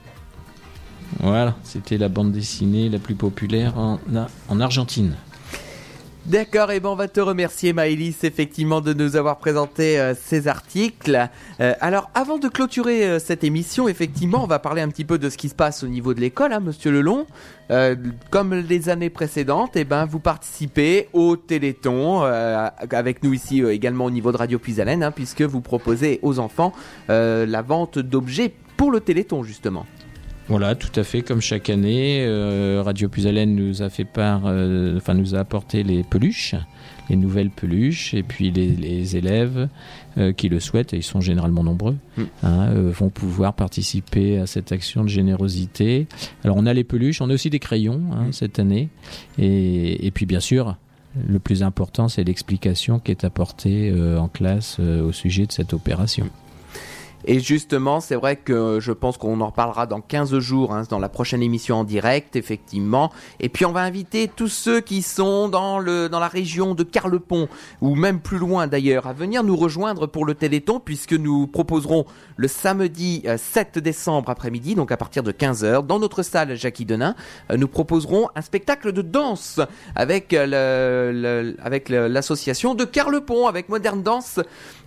Voilà, 1.20 1.56
c'était 1.64 1.98
la 1.98 2.08
bande 2.08 2.32
dessinée 2.32 2.88
la 2.88 2.98
plus 2.98 3.14
populaire 3.14 3.76
en, 3.78 3.98
en 4.48 4.60
Argentine. 4.60 5.16
D'accord, 6.26 6.70
et 6.70 6.80
ben 6.80 6.90
on 6.90 6.96
va 6.96 7.08
te 7.08 7.18
remercier 7.18 7.72
Maëlys 7.72 8.24
effectivement 8.24 8.82
de 8.82 8.92
nous 8.92 9.16
avoir 9.16 9.38
présenté 9.38 9.98
euh, 9.98 10.14
ces 10.14 10.48
articles. 10.48 11.28
Euh, 11.60 11.72
alors 11.80 12.10
avant 12.14 12.36
de 12.36 12.46
clôturer 12.46 13.04
euh, 13.04 13.18
cette 13.18 13.42
émission, 13.42 13.88
effectivement, 13.88 14.44
on 14.44 14.46
va 14.46 14.58
parler 14.58 14.82
un 14.82 14.88
petit 14.90 15.06
peu 15.06 15.18
de 15.18 15.30
ce 15.30 15.38
qui 15.38 15.48
se 15.48 15.54
passe 15.54 15.82
au 15.82 15.88
niveau 15.88 16.12
de 16.12 16.20
l'école, 16.20 16.52
hein, 16.52 16.60
Monsieur 16.60 16.92
Lelon. 16.92 17.26
Comme 18.30 18.52
les 18.52 18.88
années 18.88 19.10
précédentes, 19.10 19.76
et 19.76 19.84
ben 19.84 20.04
vous 20.04 20.18
participez 20.18 21.08
au 21.12 21.36
Téléthon 21.36 22.22
avec 22.22 23.22
nous 23.22 23.32
ici 23.32 23.62
également 23.62 24.06
au 24.06 24.10
niveau 24.10 24.32
de 24.32 24.36
Radio 24.36 24.58
Puisalène, 24.58 25.04
hein, 25.04 25.12
puisque 25.12 25.42
vous 25.42 25.60
proposez 25.60 26.18
aux 26.22 26.40
enfants 26.40 26.72
la 27.08 27.62
vente 27.62 28.00
d'objets 28.00 28.52
pour 28.76 28.90
le 28.90 28.98
Téléthon 28.98 29.44
justement. 29.44 29.86
Voilà, 30.50 30.74
tout 30.74 30.90
à 30.98 31.04
fait 31.04 31.22
comme 31.22 31.40
chaque 31.40 31.70
année, 31.70 32.24
euh, 32.26 32.82
Radio 32.84 33.08
Puisalène 33.08 33.54
nous 33.54 33.82
a 33.82 33.88
fait 33.88 34.04
part, 34.04 34.42
euh, 34.46 34.96
enfin 34.96 35.14
nous 35.14 35.36
a 35.36 35.38
apporté 35.38 35.84
les 35.84 36.02
peluches, 36.02 36.56
les 37.08 37.14
nouvelles 37.14 37.50
peluches, 37.50 38.14
et 38.14 38.24
puis 38.24 38.50
les, 38.50 38.66
les 38.66 39.16
élèves 39.16 39.68
euh, 40.18 40.32
qui 40.32 40.48
le 40.48 40.58
souhaitent, 40.58 40.92
et 40.92 40.96
ils 40.96 41.04
sont 41.04 41.20
généralement 41.20 41.62
nombreux, 41.62 41.96
hein, 42.42 42.68
euh, 42.74 42.90
vont 42.90 43.10
pouvoir 43.10 43.54
participer 43.54 44.38
à 44.38 44.46
cette 44.46 44.72
action 44.72 45.04
de 45.04 45.08
générosité. 45.08 46.08
Alors 46.42 46.56
on 46.56 46.66
a 46.66 46.74
les 46.74 46.82
peluches, 46.82 47.20
on 47.20 47.30
a 47.30 47.34
aussi 47.34 47.48
des 47.48 47.60
crayons 47.60 48.02
hein, 48.12 48.32
cette 48.32 48.58
année, 48.58 48.88
et, 49.38 50.04
et 50.04 50.10
puis 50.10 50.26
bien 50.26 50.40
sûr. 50.40 50.76
Le 51.28 51.40
plus 51.40 51.64
important, 51.64 52.08
c'est 52.08 52.22
l'explication 52.22 53.00
qui 53.00 53.10
est 53.10 53.24
apportée 53.24 53.90
euh, 53.90 54.18
en 54.18 54.28
classe 54.28 54.76
euh, 54.78 55.02
au 55.02 55.10
sujet 55.10 55.44
de 55.46 55.50
cette 55.50 55.74
opération. 55.74 56.28
Et 57.26 57.38
justement, 57.40 58.00
c'est 58.00 58.14
vrai 58.14 58.36
que 58.36 58.78
je 58.80 58.92
pense 58.92 59.18
qu'on 59.18 59.40
en 59.40 59.46
reparlera 59.48 59.86
dans 59.86 60.00
15 60.00 60.38
jours, 60.38 60.72
hein, 60.72 60.82
dans 60.88 60.98
la 60.98 61.08
prochaine 61.08 61.42
émission 61.42 61.76
en 61.80 61.84
direct, 61.84 62.34
effectivement. 62.36 63.12
Et 63.40 63.48
puis 63.48 63.66
on 63.66 63.72
va 63.72 63.82
inviter 63.82 64.28
tous 64.34 64.48
ceux 64.48 64.80
qui 64.80 65.02
sont 65.02 65.48
dans, 65.48 65.78
le, 65.78 66.08
dans 66.08 66.18
la 66.20 66.28
région 66.28 66.74
de 66.74 66.82
Carlepont, 66.82 67.48
ou 67.82 67.94
même 67.94 68.20
plus 68.20 68.38
loin 68.38 68.66
d'ailleurs, 68.66 69.06
à 69.06 69.12
venir 69.12 69.44
nous 69.44 69.56
rejoindre 69.56 70.06
pour 70.06 70.24
le 70.24 70.34
Téléthon, 70.34 70.80
puisque 70.80 71.12
nous 71.12 71.46
proposerons 71.46 72.06
le 72.36 72.48
samedi 72.48 73.22
euh, 73.26 73.36
7 73.36 73.78
décembre 73.78 74.30
après-midi, 74.30 74.74
donc 74.74 74.90
à 74.90 74.96
partir 74.96 75.22
de 75.22 75.32
15h, 75.32 75.86
dans 75.86 75.98
notre 75.98 76.22
salle 76.22 76.54
Jackie 76.56 76.86
Denain, 76.86 77.14
euh, 77.50 77.56
nous 77.58 77.68
proposerons 77.68 78.28
un 78.34 78.40
spectacle 78.42 78.92
de 78.92 79.02
danse 79.02 79.60
avec, 79.94 80.32
euh, 80.32 81.12
le- 81.12 81.20
le- 81.52 81.56
avec 81.62 81.90
l'association 81.90 82.74
de 82.74 82.84
Carlepont, 82.84 83.46
avec 83.46 83.68
Modern 83.68 84.02
Dance 84.02 84.38
euh, 84.38 84.42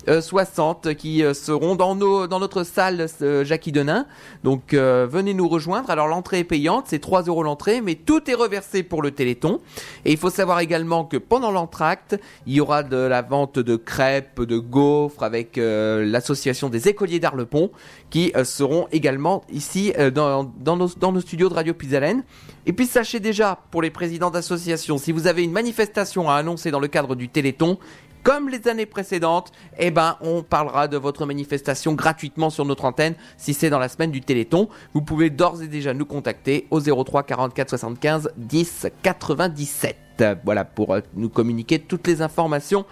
60 0.08 0.96
qui 0.96 1.24
euh, 1.24 1.34
seront 1.34 1.76
dans, 1.76 1.96
nos, 1.96 2.28
dans 2.28 2.40
notre 2.40 2.64
salle 2.64 3.08
euh, 3.22 3.44
Jackie 3.44 3.72
Denain. 3.72 4.06
Donc 4.44 4.74
euh, 4.74 5.08
venez 5.10 5.34
nous 5.34 5.48
rejoindre. 5.48 5.90
Alors 5.90 6.08
l'entrée 6.08 6.40
est 6.40 6.44
payante, 6.44 6.86
c'est 6.88 7.00
3 7.00 7.24
euros 7.24 7.44
l'entrée, 7.44 7.82
mais 7.82 7.96
tout 7.96 8.30
est 8.30 8.34
reversé 8.34 8.84
pour 8.84 9.02
le 9.02 9.12
Téléthon. 9.12 9.60
Et 10.06 10.12
il 10.12 10.18
faut 10.18 10.30
savoir 10.30 10.60
également 10.60 11.06
que 11.06 11.18
pendant 11.18 11.52
l'entracte, 11.52 12.20
il 12.46 12.54
y 12.54 12.60
aura 12.60 12.84
de 12.84 12.98
la 12.98 13.22
vente 13.22 13.60
de 13.60 13.76
crêpes, 13.76 14.42
de 14.42 14.58
gaufres 14.58 15.24
avec 15.24 15.58
euh, 15.58 16.06
l'association 16.06 16.70
des 16.70 16.88
écoliers 16.88 17.20
d'Arlepont 17.20 17.72
qui 18.10 18.32
euh, 18.36 18.44
seront 18.44 18.88
également 18.92 19.44
ici 19.52 19.94
euh, 19.98 20.12
dans, 20.12 20.44
dans, 20.44 20.78
nos, 20.78 20.90
dans 21.00 21.12
nos 21.12 21.22
studios 21.22 21.50
de 21.50 21.54
Radio 21.54 21.74
Pisalène. 21.74 22.24
Et 22.66 22.74
puis 22.74 22.86
sachez 22.86 23.20
déjà, 23.20 23.60
pour 23.72 23.82
les 23.82 23.90
présidents 23.90 24.30
d'associations, 24.30 24.98
si 24.98 25.12
vous 25.12 25.28
avez 25.28 25.44
une 25.44 25.52
manifestation 25.52 26.30
à 26.30 26.36
annoncer 26.36 26.72
dans 26.72 26.80
le 26.80 26.88
cadre 26.88 27.16
du 27.16 27.28
Téléthon, 27.28 27.78
comme 28.24 28.50
les 28.50 28.68
années 28.68 28.86
précédentes, 28.86 29.52
eh 29.78 29.92
ben, 29.92 30.18
on 30.22 30.44
parlera 30.44 30.88
de 30.88 30.98
votre 30.98 31.26
manifestation 31.26 31.94
gratuitement 31.94 32.50
sur 32.50 32.66
notre 32.66 32.86
antenne 32.86 33.16
si 33.38 33.54
c'est 33.54 33.70
dans 33.70 33.80
la 33.80 33.90
semaine 33.90 34.12
du 34.12 34.22
Téléthon. 34.22 34.70
Vous 34.94 35.02
pouvez 35.02 35.30
d'ores 35.30 35.62
et 35.62 35.68
déjà 35.68 35.94
nous 35.94 36.06
contacter 36.06 36.68
au 36.72 36.80
03 36.80 37.24
44 37.24 37.70
75 37.70 38.32
10 38.38 38.88
97. 39.04 39.98
Euh, 40.22 40.36
Voilà 40.46 40.64
pour 40.64 40.94
euh, 40.94 41.02
nous 41.16 41.30
communiquer 41.30 41.80
toutes 41.80 42.08
les 42.08 42.22
informations 42.22 42.86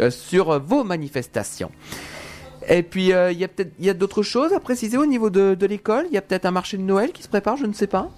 euh, 0.00 0.10
sur 0.10 0.50
euh, 0.50 0.58
vos 0.58 0.84
manifestations. 0.84 1.70
Et 2.68 2.82
puis 2.82 3.04
il 3.06 3.38
y 3.38 3.44
a 3.44 3.48
peut-être 3.48 3.98
d'autres 3.98 4.22
choses 4.22 4.52
à 4.52 4.60
préciser 4.60 4.98
au 4.98 5.06
niveau 5.06 5.30
de 5.30 5.66
l'école? 5.66 6.04
Il 6.10 6.14
y 6.14 6.18
a 6.18 6.22
peut-être 6.22 6.44
un 6.44 6.50
marché 6.50 6.76
de 6.76 6.82
Noël 6.82 7.12
qui 7.12 7.22
se 7.22 7.28
prépare, 7.28 7.56
je 7.56 7.64
ne 7.64 7.72
sais 7.72 7.86
pas. 7.86 8.10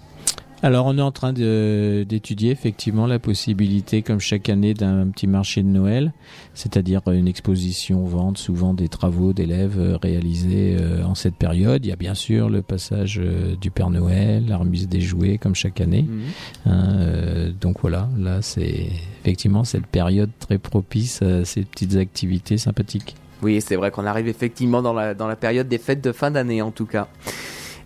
Alors, 0.63 0.85
on 0.85 0.99
est 0.99 1.03
en 1.03 1.11
train 1.11 1.33
d'étudier 1.33 2.51
effectivement 2.51 3.07
la 3.07 3.19
possibilité, 3.19 4.03
comme 4.03 4.21
chaque 4.21 4.51
année, 4.51 4.75
d'un 4.75 5.09
petit 5.09 5.27
marché 5.27 5.63
de 5.63 5.69
Noël, 5.69 6.13
c'est-à-dire 6.53 7.01
une 7.07 7.29
exposition 7.29 8.05
vente 8.05 8.37
souvent 8.37 8.75
des 8.75 8.89
travaux 8.89 9.33
d'élèves 9.33 9.79
euh, 9.79 9.97
réalisés 9.97 10.77
euh, 10.79 11.03
en 11.05 11.15
cette 11.15 11.37
période. 11.37 11.87
Il 11.87 11.89
y 11.89 11.93
a 11.93 11.97
bien 11.97 12.15
sûr 12.15 12.51
le 12.51 12.61
passage 12.61 13.19
euh, 13.19 13.57
du 13.57 13.71
Père 13.71 13.89
Noël, 13.89 14.45
la 14.49 14.59
remise 14.59 14.87
des 14.87 15.01
jouets, 15.01 15.39
comme 15.39 15.55
chaque 15.55 15.81
année. 15.81 16.05
Hein, 16.67 16.99
euh, 16.99 17.53
donc 17.59 17.81
voilà, 17.81 18.11
là, 18.19 18.43
c'est 18.43 18.91
effectivement 19.23 19.65
cette 19.65 19.87
période 19.87 20.31
très 20.41 20.59
propice 20.59 21.23
à 21.23 21.47
ces 21.47 21.63
petites 21.63 21.97
activités 21.97 22.59
sympathiques. 22.59 23.17
Oui, 23.43 23.63
c'est 23.63 23.77
vrai 23.77 23.91
qu'on 23.91 24.05
arrive 24.05 24.29
effectivement 24.29 24.83
dans 24.83 24.93
la, 24.93 25.15
dans 25.15 25.27
la 25.27 25.37
période 25.37 25.69
des 25.69 25.79
fêtes 25.79 26.05
de 26.05 26.13
fin 26.13 26.31
d'année 26.31 26.61
en 26.61 26.71
tout 26.71 26.85
cas. 26.85 27.09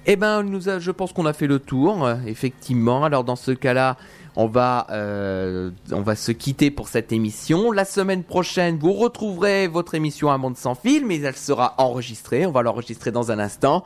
Eh 0.06 0.16
ben, 0.16 0.42
nous 0.42 0.68
a- 0.68 0.78
je 0.78 0.90
pense 0.90 1.12
qu'on 1.14 1.24
a 1.24 1.32
fait 1.32 1.46
le 1.46 1.58
tour, 1.58 2.04
euh, 2.04 2.16
effectivement. 2.26 3.04
Alors 3.04 3.24
dans 3.24 3.36
ce 3.36 3.52
cas-là, 3.52 3.96
on 4.36 4.46
va, 4.48 4.86
euh, 4.90 5.70
on 5.92 6.02
va 6.02 6.14
se 6.14 6.30
quitter 6.30 6.70
pour 6.70 6.88
cette 6.88 7.10
émission. 7.10 7.72
La 7.72 7.86
semaine 7.86 8.22
prochaine, 8.22 8.76
vous 8.78 8.92
retrouverez 8.92 9.66
votre 9.66 9.94
émission 9.94 10.30
Un 10.30 10.36
monde 10.36 10.58
sans 10.58 10.74
fil, 10.74 11.06
mais 11.06 11.20
elle 11.20 11.36
sera 11.36 11.74
enregistrée. 11.78 12.44
On 12.44 12.50
va 12.50 12.62
l'enregistrer 12.62 13.12
dans 13.12 13.30
un 13.30 13.38
instant. 13.38 13.82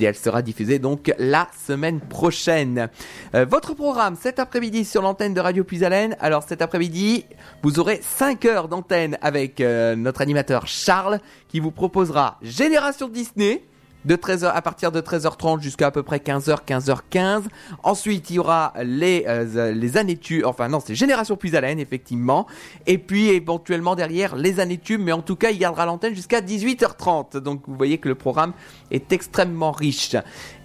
Et 0.00 0.04
elle 0.04 0.14
sera 0.14 0.40
diffusée 0.40 0.78
donc 0.78 1.12
la 1.18 1.48
semaine 1.66 2.00
prochaine. 2.00 2.88
Euh, 3.34 3.44
votre 3.44 3.74
programme 3.74 4.16
cet 4.18 4.38
après-midi 4.38 4.86
sur 4.86 5.02
l'antenne 5.02 5.34
de 5.34 5.40
Radio 5.40 5.64
Puisalène. 5.64 6.16
Alors 6.20 6.44
cet 6.44 6.62
après-midi, 6.62 7.26
vous 7.62 7.78
aurez 7.78 8.00
5 8.02 8.44
heures 8.46 8.68
d'antenne 8.68 9.18
avec 9.20 9.60
euh, 9.60 9.96
notre 9.96 10.22
animateur 10.22 10.66
Charles 10.66 11.18
qui 11.48 11.60
vous 11.60 11.72
proposera 11.72 12.38
Génération 12.40 13.08
Disney 13.08 13.64
de 14.08 14.16
13h 14.16 14.50
à 14.52 14.62
partir 14.62 14.90
de 14.90 15.02
13h30 15.02 15.60
jusqu'à 15.60 15.88
à 15.88 15.90
peu 15.90 16.02
près 16.02 16.16
15h 16.16 16.60
15h15 16.66 17.42
ensuite 17.82 18.30
il 18.30 18.36
y 18.36 18.38
aura 18.38 18.72
les 18.82 19.24
euh, 19.28 19.72
les 19.72 19.98
années 19.98 20.16
tubes 20.16 20.46
enfin 20.46 20.68
non 20.68 20.80
c'est 20.80 20.94
génération 20.94 21.36
Puisalène 21.36 21.78
effectivement. 21.78 22.46
Et 22.86 22.96
puis 22.96 23.28
éventuellement 23.28 23.94
derrière 23.94 24.34
les 24.34 24.60
années 24.60 24.78
tubes. 24.78 25.02
Mais 25.02 25.12
en 25.12 25.20
tout 25.20 25.36
cas 25.36 25.50
il 25.50 25.58
gardera 25.58 25.84
l'antenne 25.84 26.14
jusqu'à 26.14 26.40
18h30 26.40 27.38
donc 27.38 27.62
vous 27.66 27.76
voyez 27.76 27.98
que 27.98 28.08
le 28.08 28.14
programme 28.14 28.54
est 28.90 29.12
extrêmement 29.12 29.72
riche. 29.72 30.16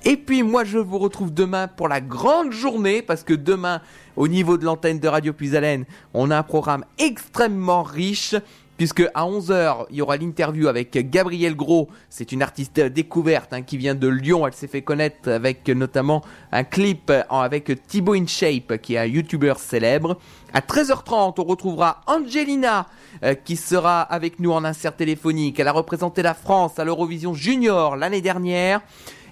Et 0.05 0.15
puis 0.15 0.41
moi 0.41 0.63
je 0.63 0.77
vous 0.77 0.97
retrouve 0.97 1.33
demain 1.33 1.67
pour 1.67 1.89
la 1.89 1.99
grande 1.99 2.53
journée 2.53 3.01
parce 3.01 3.23
que 3.23 3.33
demain 3.33 3.81
au 4.15 4.29
niveau 4.29 4.57
de 4.57 4.63
l'antenne 4.63 4.99
de 4.99 5.07
Radio 5.09 5.33
Puisalène 5.33 5.83
on 6.13 6.31
a 6.31 6.37
un 6.37 6.43
programme 6.43 6.85
extrêmement 6.97 7.83
riche 7.83 8.35
puisque 8.77 9.03
à 9.13 9.25
11h, 9.25 9.85
il 9.89 9.97
y 9.97 10.01
aura 10.01 10.17
l'interview 10.17 10.67
avec 10.67 11.09
Gabrielle 11.09 11.55
Gros, 11.55 11.89
c'est 12.09 12.31
une 12.31 12.41
artiste 12.41 12.79
découverte 12.79 13.53
hein, 13.53 13.61
qui 13.61 13.77
vient 13.77 13.95
de 13.95 14.07
Lyon, 14.07 14.47
elle 14.47 14.53
s'est 14.53 14.67
fait 14.67 14.81
connaître 14.81 15.29
avec 15.29 15.67
notamment 15.69 16.23
un 16.51 16.63
clip 16.63 17.11
avec 17.29 17.71
Thibaut 17.87 18.13
InShape 18.13 18.77
qui 18.81 18.95
est 18.95 18.99
un 18.99 19.05
youtubeur 19.05 19.59
célèbre. 19.59 20.17
À 20.53 20.59
13h30, 20.59 21.35
on 21.37 21.43
retrouvera 21.43 22.01
Angelina 22.05 22.87
euh, 23.23 23.33
qui 23.33 23.55
sera 23.55 24.01
avec 24.01 24.39
nous 24.39 24.51
en 24.51 24.63
insert 24.63 24.95
téléphonique. 24.95 25.59
Elle 25.59 25.67
a 25.67 25.71
représenté 25.71 26.21
la 26.21 26.33
France 26.33 26.77
à 26.77 26.85
l'Eurovision 26.85 27.33
Junior 27.33 27.95
l'année 27.95 28.21
dernière. 28.21 28.81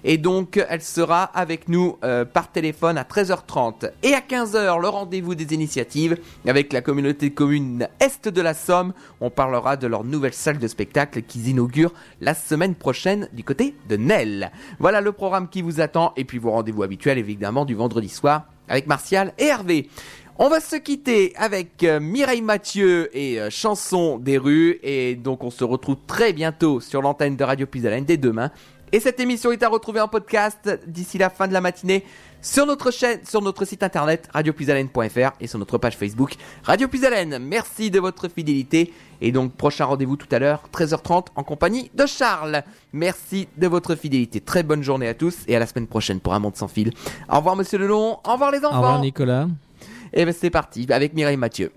Et 0.04 0.18
donc, 0.18 0.64
elle 0.68 0.82
sera 0.82 1.24
avec 1.24 1.68
nous 1.68 1.96
euh, 2.02 2.24
par 2.24 2.50
téléphone 2.50 2.98
à 2.98 3.04
13h30. 3.04 3.90
Et 4.02 4.14
à 4.14 4.20
15h, 4.20 4.80
le 4.80 4.88
rendez-vous 4.88 5.34
des 5.34 5.54
initiatives 5.54 6.18
avec 6.46 6.72
la 6.72 6.80
communauté 6.80 7.30
de 7.30 7.34
communes 7.34 7.88
Est 8.00 8.28
de 8.28 8.40
la 8.40 8.54
Somme. 8.54 8.92
On 9.20 9.30
parlera 9.30 9.76
de 9.76 9.86
leur 9.86 10.04
nouvelle 10.04 10.34
salle 10.34 10.58
de 10.58 10.66
spectacle 10.66 11.22
qu'ils 11.22 11.48
inaugurent 11.48 11.94
la 12.20 12.34
semaine 12.34 12.74
prochaine 12.74 13.28
du 13.32 13.44
côté 13.44 13.74
de 13.88 13.96
Nel. 13.96 14.50
Voilà 14.80 15.00
le 15.00 15.12
programme 15.12 15.48
qui 15.48 15.62
vous 15.62 15.80
attend. 15.80 16.12
Et 16.16 16.24
puis 16.24 16.38
vos 16.38 16.50
rendez-vous 16.50 16.82
habituels, 16.82 17.18
évidemment, 17.18 17.64
du 17.64 17.74
vendredi 17.74 18.08
soir 18.08 18.46
avec 18.68 18.86
Martial 18.86 19.32
et 19.38 19.46
Hervé. 19.46 19.88
On 20.38 20.48
va 20.48 20.60
se 20.60 20.76
quitter 20.76 21.34
avec 21.36 21.84
euh, 21.84 22.00
Mireille 22.00 22.40
Mathieu 22.40 23.16
et 23.16 23.38
euh, 23.38 23.50
Chanson 23.50 24.18
des 24.18 24.38
rues. 24.38 24.80
Et 24.82 25.14
donc, 25.14 25.44
on 25.44 25.50
se 25.50 25.62
retrouve 25.62 25.98
très 26.06 26.32
bientôt 26.32 26.80
sur 26.80 27.02
l'antenne 27.02 27.36
de 27.36 27.44
Radio 27.44 27.66
Puisalène 27.66 28.04
dès 28.04 28.16
demain. 28.16 28.50
Et 28.94 29.00
cette 29.00 29.18
émission 29.20 29.50
est 29.52 29.62
à 29.62 29.70
retrouver 29.70 30.00
en 30.00 30.08
podcast 30.08 30.68
d'ici 30.86 31.16
la 31.16 31.30
fin 31.30 31.48
de 31.48 31.54
la 31.54 31.62
matinée 31.62 32.04
sur 32.42 32.66
notre 32.66 32.90
chaîne, 32.90 33.20
sur 33.24 33.40
notre 33.40 33.64
site 33.64 33.82
internet 33.82 34.28
radiopuisalène.fr 34.34 35.30
et 35.40 35.46
sur 35.46 35.58
notre 35.58 35.78
page 35.78 35.96
Facebook 35.96 36.34
Radio 36.62 36.88
Puisalène. 36.88 37.38
Merci 37.38 37.90
de 37.90 37.98
votre 38.00 38.28
fidélité 38.28 38.92
et 39.22 39.32
donc 39.32 39.54
prochain 39.54 39.86
rendez-vous 39.86 40.16
tout 40.16 40.26
à 40.30 40.38
l'heure 40.38 40.64
13h30 40.74 41.28
en 41.36 41.42
compagnie 41.42 41.90
de 41.94 42.04
Charles. 42.04 42.64
Merci 42.92 43.48
de 43.56 43.66
votre 43.66 43.94
fidélité. 43.94 44.42
Très 44.42 44.62
bonne 44.62 44.82
journée 44.82 45.08
à 45.08 45.14
tous 45.14 45.38
et 45.48 45.56
à 45.56 45.58
la 45.58 45.66
semaine 45.66 45.86
prochaine 45.86 46.20
pour 46.20 46.34
un 46.34 46.38
monde 46.38 46.56
sans 46.56 46.68
fil. 46.68 46.92
Au 47.30 47.36
revoir 47.36 47.56
Monsieur 47.56 47.78
Lelon, 47.78 48.18
au 48.26 48.32
revoir 48.32 48.50
les 48.50 48.58
enfants. 48.58 48.76
Au 48.76 48.82
revoir 48.82 49.00
Nicolas. 49.00 49.48
Et 50.12 50.26
ben 50.26 50.34
c'est 50.38 50.50
parti 50.50 50.86
avec 50.90 51.14
Mireille 51.14 51.38
Mathieu. 51.38 51.72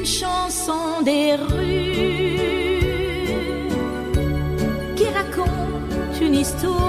Une 0.00 0.06
chanson 0.06 1.02
des 1.04 1.34
rues 1.34 2.38
qui 4.96 5.04
raconte 5.04 6.20
une 6.22 6.34
histoire, 6.34 6.80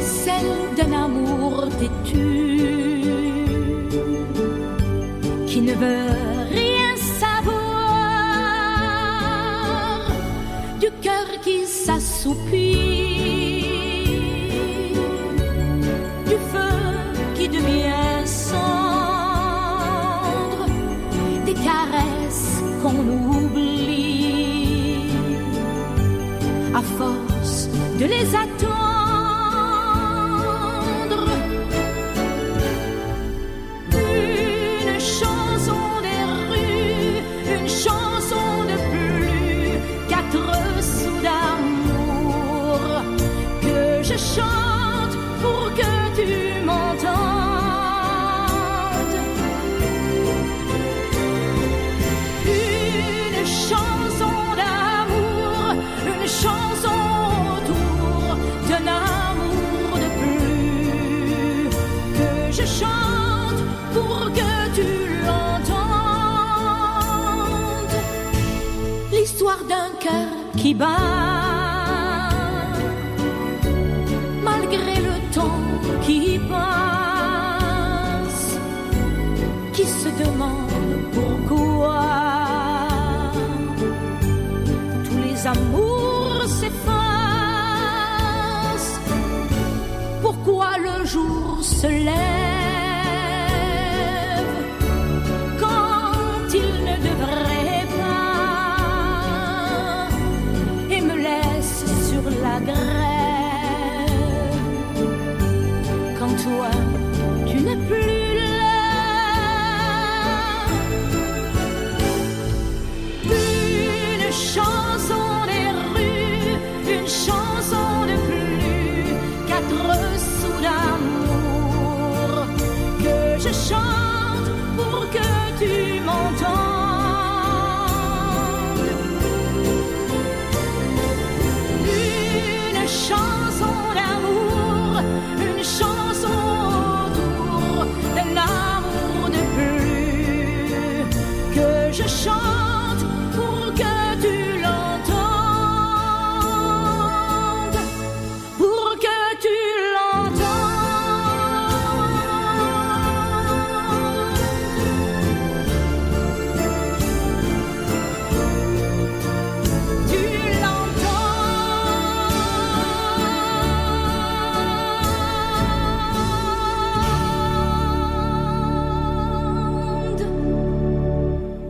celle 0.00 0.74
d'un 0.76 0.92
amour 1.06 1.68
têtu 1.80 2.60
qui 5.48 5.60
ne 5.60 5.72
veut 5.72 6.14
rien 6.52 6.96
savoir 7.20 7.56
du 10.80 10.90
cœur 11.02 11.26
qui 11.42 11.66
s'assoupit, 11.66 12.65
les 28.16 28.34
attendre. 28.34 28.65